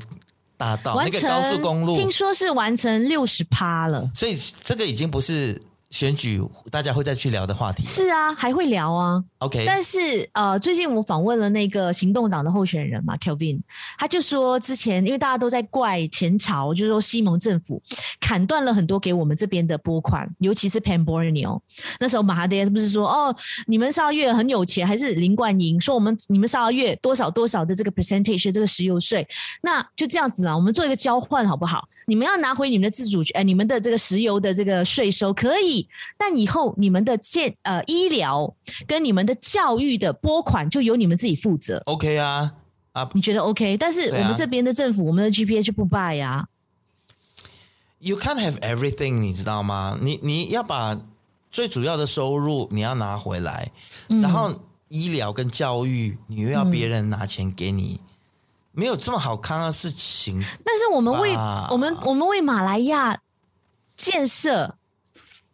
[0.56, 5.60] 大道那个高速公路，听说是完成六十趴了，所以这个已经不是
[5.96, 7.82] 选举大家会再去聊的话题。
[7.82, 9.24] 是啊，还会聊啊。
[9.38, 13.60] OK，但是呃，最近我访问了那个行动党的候选人嘛，Kelvin，
[13.98, 17.80] 他就说之前因为大家都在怪前朝，就是说西蒙政府
[18.20, 21.58] 砍断了很多给我们这边的拨款，尤其是 Pan Borneo。
[21.98, 23.34] 那时候马哈迪不是说哦，
[23.66, 29.26] 你们沙捞越很有钱，还是林冠英说我们你们沙捞越多少多少的这个 percentage 这个石油税，
[29.62, 31.88] 那就这样子啦，我们做一个交换好不好？
[32.06, 35.85] 你们要拿回你们的自主权，呃，你们的这个石油的这个税收可以。
[36.18, 38.54] 但以后你们的健呃医疗
[38.86, 41.82] 跟你们的教育的拨款就由你们自己负责。
[41.86, 42.52] OK 啊
[42.92, 43.76] 啊，你觉得 OK？
[43.76, 46.48] 但是我们这边的政府，啊、我们的 GPA 就不 buy 呀。
[47.98, 49.98] You can't have everything，你知道吗？
[50.00, 50.98] 你你要把
[51.50, 53.70] 最主要的收入你要拿回来，
[54.08, 54.54] 嗯、然后
[54.88, 58.08] 医疗跟教育你又要别人拿钱给你，嗯、
[58.72, 60.42] 没有这么好看的事情。
[60.64, 61.34] 但是我们为
[61.70, 63.18] 我们我们为马来亚
[63.94, 64.76] 建设。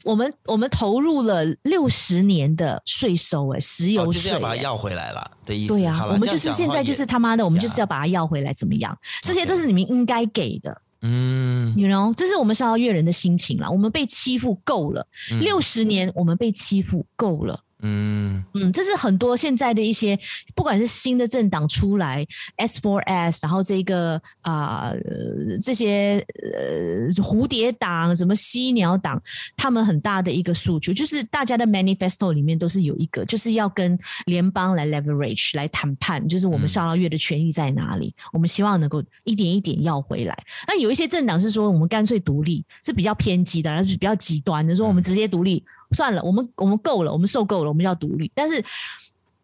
[0.05, 5.75] 我们我们投入了六十年的税收，哎，石油税，就是要把它要回来了的意思。
[5.75, 8.97] 对呀、啊，我们就是现在就是他妈的，我们就是要把它要回来，怎么样？
[9.23, 10.81] 这些都是你们应该给的。
[11.05, 13.69] 嗯，you know，这是我们上到月人的心情啦。
[13.69, 15.05] 我们被欺负够了，
[15.41, 17.59] 六十年我们被欺负够了。
[17.83, 20.19] 嗯嗯，这是很多现在的一些，
[20.55, 22.25] 不管是新的政党出来
[22.57, 26.25] ，S4S，然后这个啊、呃、这些
[26.55, 29.21] 呃蝴蝶党、什么犀鸟党，
[29.57, 40.37] 他们很大的一个诉求，就是大家的 manifesto 里面都是有一个，就是要跟联邦来 leverage 来谈判，就是我们上捞月的权益在哪里，嗯、我们希望能够一点一点要回来。
[40.69, 45.57] 那有一些政党是说，我们干脆独立，是比较偏激的，而是比较极端的，说我们直接独立。
[45.57, 48.31] 嗯算了，我们我们够了，我们受够了，我们要独立。
[48.35, 48.65] 但是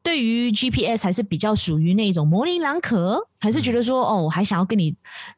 [0.02, 4.94] 对于 GPS 还是比较属于那种模棱两可，还是觉得说哦，我还想要跟你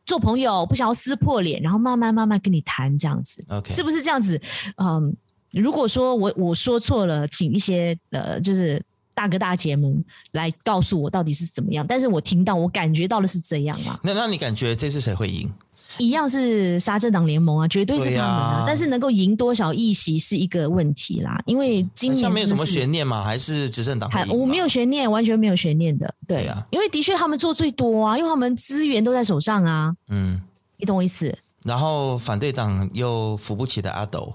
[0.06, 3.44] 做朋友，不想要撕破脸，然后慢慢慢慢跟你谈这样子。
[3.48, 4.40] OK，是不是这样子？
[4.76, 5.12] 嗯，
[5.50, 8.80] 如果说我我说错了，请一些呃，就是
[9.12, 11.84] 大哥大姐们来告诉我到底是怎么样。
[11.84, 13.98] 但是我听到，我感觉到的是这样啊。
[14.04, 15.50] 那那你感觉这次谁会赢？
[15.98, 18.62] 一样是沙政党联盟啊，绝对是他们啊。
[18.62, 24.10] 啊但是能够赢多少议席是一个问题啦，因为今年没有什么悬念嘛，还是执政党？
[24.28, 26.14] 我没有悬念，完全没有悬念的。
[26.26, 29.94] 对，对啊，因为的确他们做最多啊，因为他们资源都在手上啊。
[30.08, 30.40] 嗯，
[30.76, 31.36] 你懂我意思？
[31.64, 34.32] 然后反对党又扶不起的阿斗，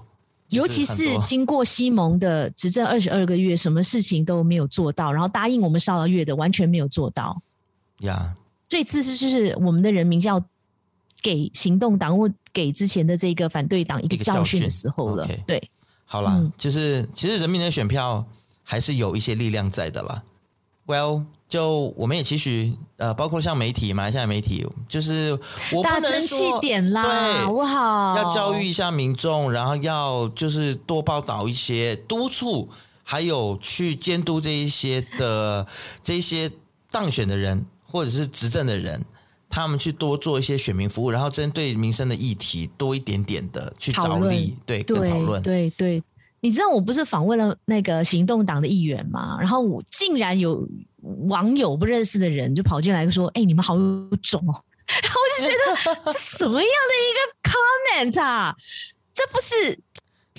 [0.50, 7.40] 尤其是经过西蒙的执政二十二个月，什么事情都没有做到，然后答应我们沙捞越的完全没有做到。
[8.00, 8.34] 呀，
[8.68, 10.44] 这次是就是我们的人民叫。
[11.26, 15.26] 给行动党或给之前的这个反对党一个教训的时候了。
[15.26, 15.44] Okay.
[15.44, 15.70] 对，
[16.04, 18.24] 好啦，嗯、就是其实人民的选票
[18.62, 20.22] 还是有一些力量在的啦。
[20.86, 25.32] Well，就我们也期许，呃，包括像媒体嘛，现在媒体就是
[25.72, 28.16] 我不能说，大争气点啦，对，好不好？
[28.16, 32.68] 要教育一下民众，然后要就是多报道一些，督促，
[33.02, 35.66] 还有去监督这一些的
[36.04, 36.48] 这一些
[36.88, 39.04] 当选的人或者是执政的人。
[39.48, 46.02] 他们去多做一些选民服务，然后针对民生的议题多一点点的去着力，对，跟讨论，对对。
[46.40, 49.36] 你知道我不是访问了那个行动党的议员吗？
[49.40, 50.68] 然后我竟然有
[51.26, 54.54] 网友不认识的人就跑进来说：“哎，你们好有种哦！”
[55.02, 57.18] 然后我就觉得这什么样的一个
[57.50, 58.54] comment 啊？
[59.12, 59.72] 这不是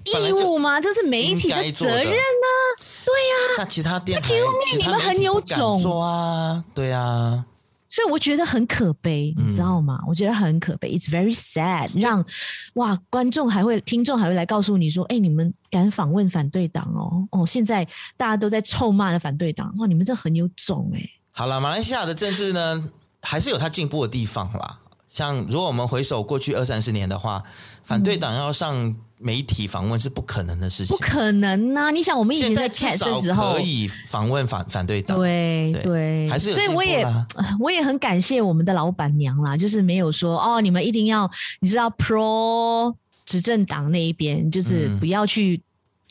[0.05, 0.79] 义务吗？
[0.79, 2.57] 这是媒体的责任呢、啊？
[3.03, 4.35] 对呀、啊，那其他电台，
[4.77, 7.45] 你们很有种啊，对呀、啊。
[7.89, 9.99] 所以我觉得很可悲，你知道吗？
[10.01, 12.17] 嗯、我觉得很可悲，It's very sad 让。
[12.17, 12.25] 让
[12.73, 17.27] 哇，观众还会、听众还会来告诉你说：“哎、欸，你们敢访问反对党哦？
[17.31, 17.85] 哦，现在
[18.15, 24.79] 大家都在臭骂的反对党，哇，你们这很有种哎。”好了，马来西亚的政治呢，还是有它进步的地方啦。
[25.07, 27.43] 像如果我们回首过去二三十年的话，
[27.83, 28.95] 反对党要上。
[29.19, 31.91] 媒体访问是不可能的事情，不可能呐、啊！
[31.91, 36.53] 你想，我们以前在 cast 的时候可以访问反反对党，对对，还是。
[36.53, 37.03] 所以我也
[37.59, 41.29] 我也很感谢我们的老板娘啦，就是没有说哦，你们一定要
[41.61, 42.93] 你知道 pro
[43.25, 45.59] 执政党那一边，就是不要去、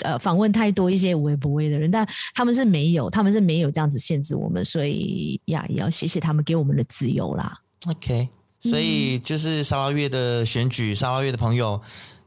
[0.02, 2.04] 嗯、呃访问太多一些无微不微的人，但
[2.34, 7.56] 他们是没有，他们是没有这样子限制我们，所以呀，也要谢谢他们给我们的自由啦。
[7.86, 8.28] OK，
[8.58, 11.80] 所以就是沙拉月的选举，沙拉月的朋友。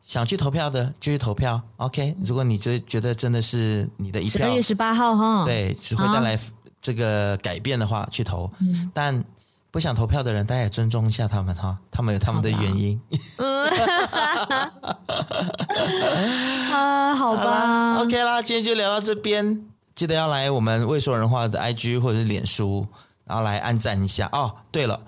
[0.09, 2.15] 想去投票的就去投票，OK。
[2.25, 6.39] 如果你就觉得真的是你的一票，十二月十八号哈，对，只会带来
[6.81, 8.51] 这个改变的话，啊、去投。
[8.57, 9.23] 嗯、但
[9.69, 12.99] 不想投票的人，大家也尊重一下他们哈，他们有他们的原因。
[13.37, 13.69] 嗯，
[16.73, 19.63] 啊，好吧好，OK 啦，今天就聊到这边。
[19.93, 22.83] 记得要来我们未说人话的 IG 或者是脸书，
[23.25, 24.55] 然后来按赞一下哦。
[24.71, 24.99] 对了，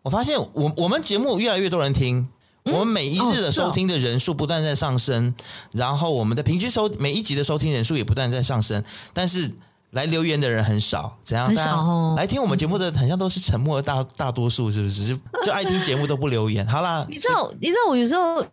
[0.00, 2.30] 我发现我我们节目越来越多人听。
[2.72, 5.34] 我们每一日的收听的人数不断在上升，
[5.72, 9.50] 然后我们的平均收每一集的收听人数也不断在上升，但是。
[9.92, 11.46] 来留言的人很少，怎样？
[11.48, 12.14] 很少哦。
[12.14, 15.16] 来听我们节目的，好像都是沉默的大大多数，是不是？
[15.16, 16.66] 就 就爱听节目都不留言。
[16.66, 18.46] 好啦，你知道，你知道我有时候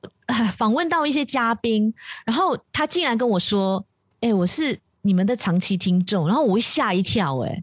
[0.55, 1.93] 访问到一些嘉宾，
[2.25, 3.83] 然后他竟然跟我说
[4.23, 7.61] ：“哎、欸，我是你们的长期听众。”然后我会吓一跳，哎，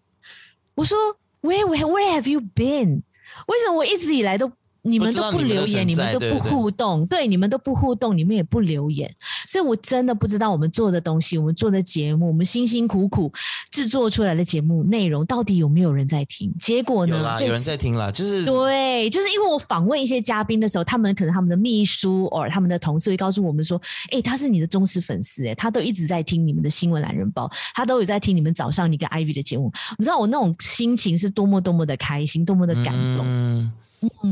[0.74, 0.98] 我说
[1.40, 3.00] ：“Where where where have you been？
[3.46, 4.52] 为什么我一直以来都？”
[4.82, 9.08] 你们都不留言，你们都不互动，对，你们都不互动，你们也不留言，
[9.46, 13.32] 所以我真的不知道我们做的东西，我们做的节目，我们辛辛苦苦
[13.70, 16.52] 制作出来的节目内容，到底有没有人在听？
[16.58, 17.16] 结果呢？
[17.16, 23.80] 有啦，有人在听啦，就是对，就是因为我访问一些嘉宾的时候，他们可能他们的秘书或他们的同事会告诉我们说
[24.10, 33.24] ：“哎，他是你的忠实粉丝，哎，他都一直在听你们的新闻懒人包，他都有在听你们早上你跟 Ivy 的节目。”你知道我那种心情是多么多么的开心，多么的感动。
[33.24, 33.72] 嗯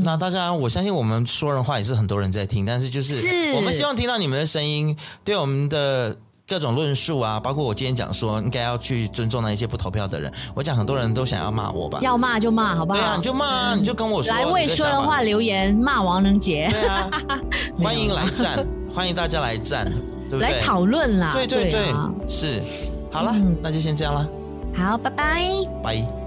[0.03, 6.15] 那大家，我相信我们说人话也是很多人在听，但是就是我们希望听到你们的声音，对我们的
[6.47, 12.99] 各种论述啊，包括我今天讲说应该要去尊重那一些不投票的人，我讲很多人都想要骂我吧，要骂就骂，好不好？
[12.99, 17.09] 对啊，你就骂啊，你就跟我说，来为说人话留言骂王能杰，对啊，
[17.81, 19.89] 欢迎来战，欢迎大家来战，
[20.29, 20.49] 对不对？
[20.49, 21.93] 来讨论啦，对对对，
[22.27, 22.61] 是，
[23.09, 24.27] 好了，那就先这样啦，
[24.75, 25.41] 好，拜拜，
[25.81, 26.20] 拜。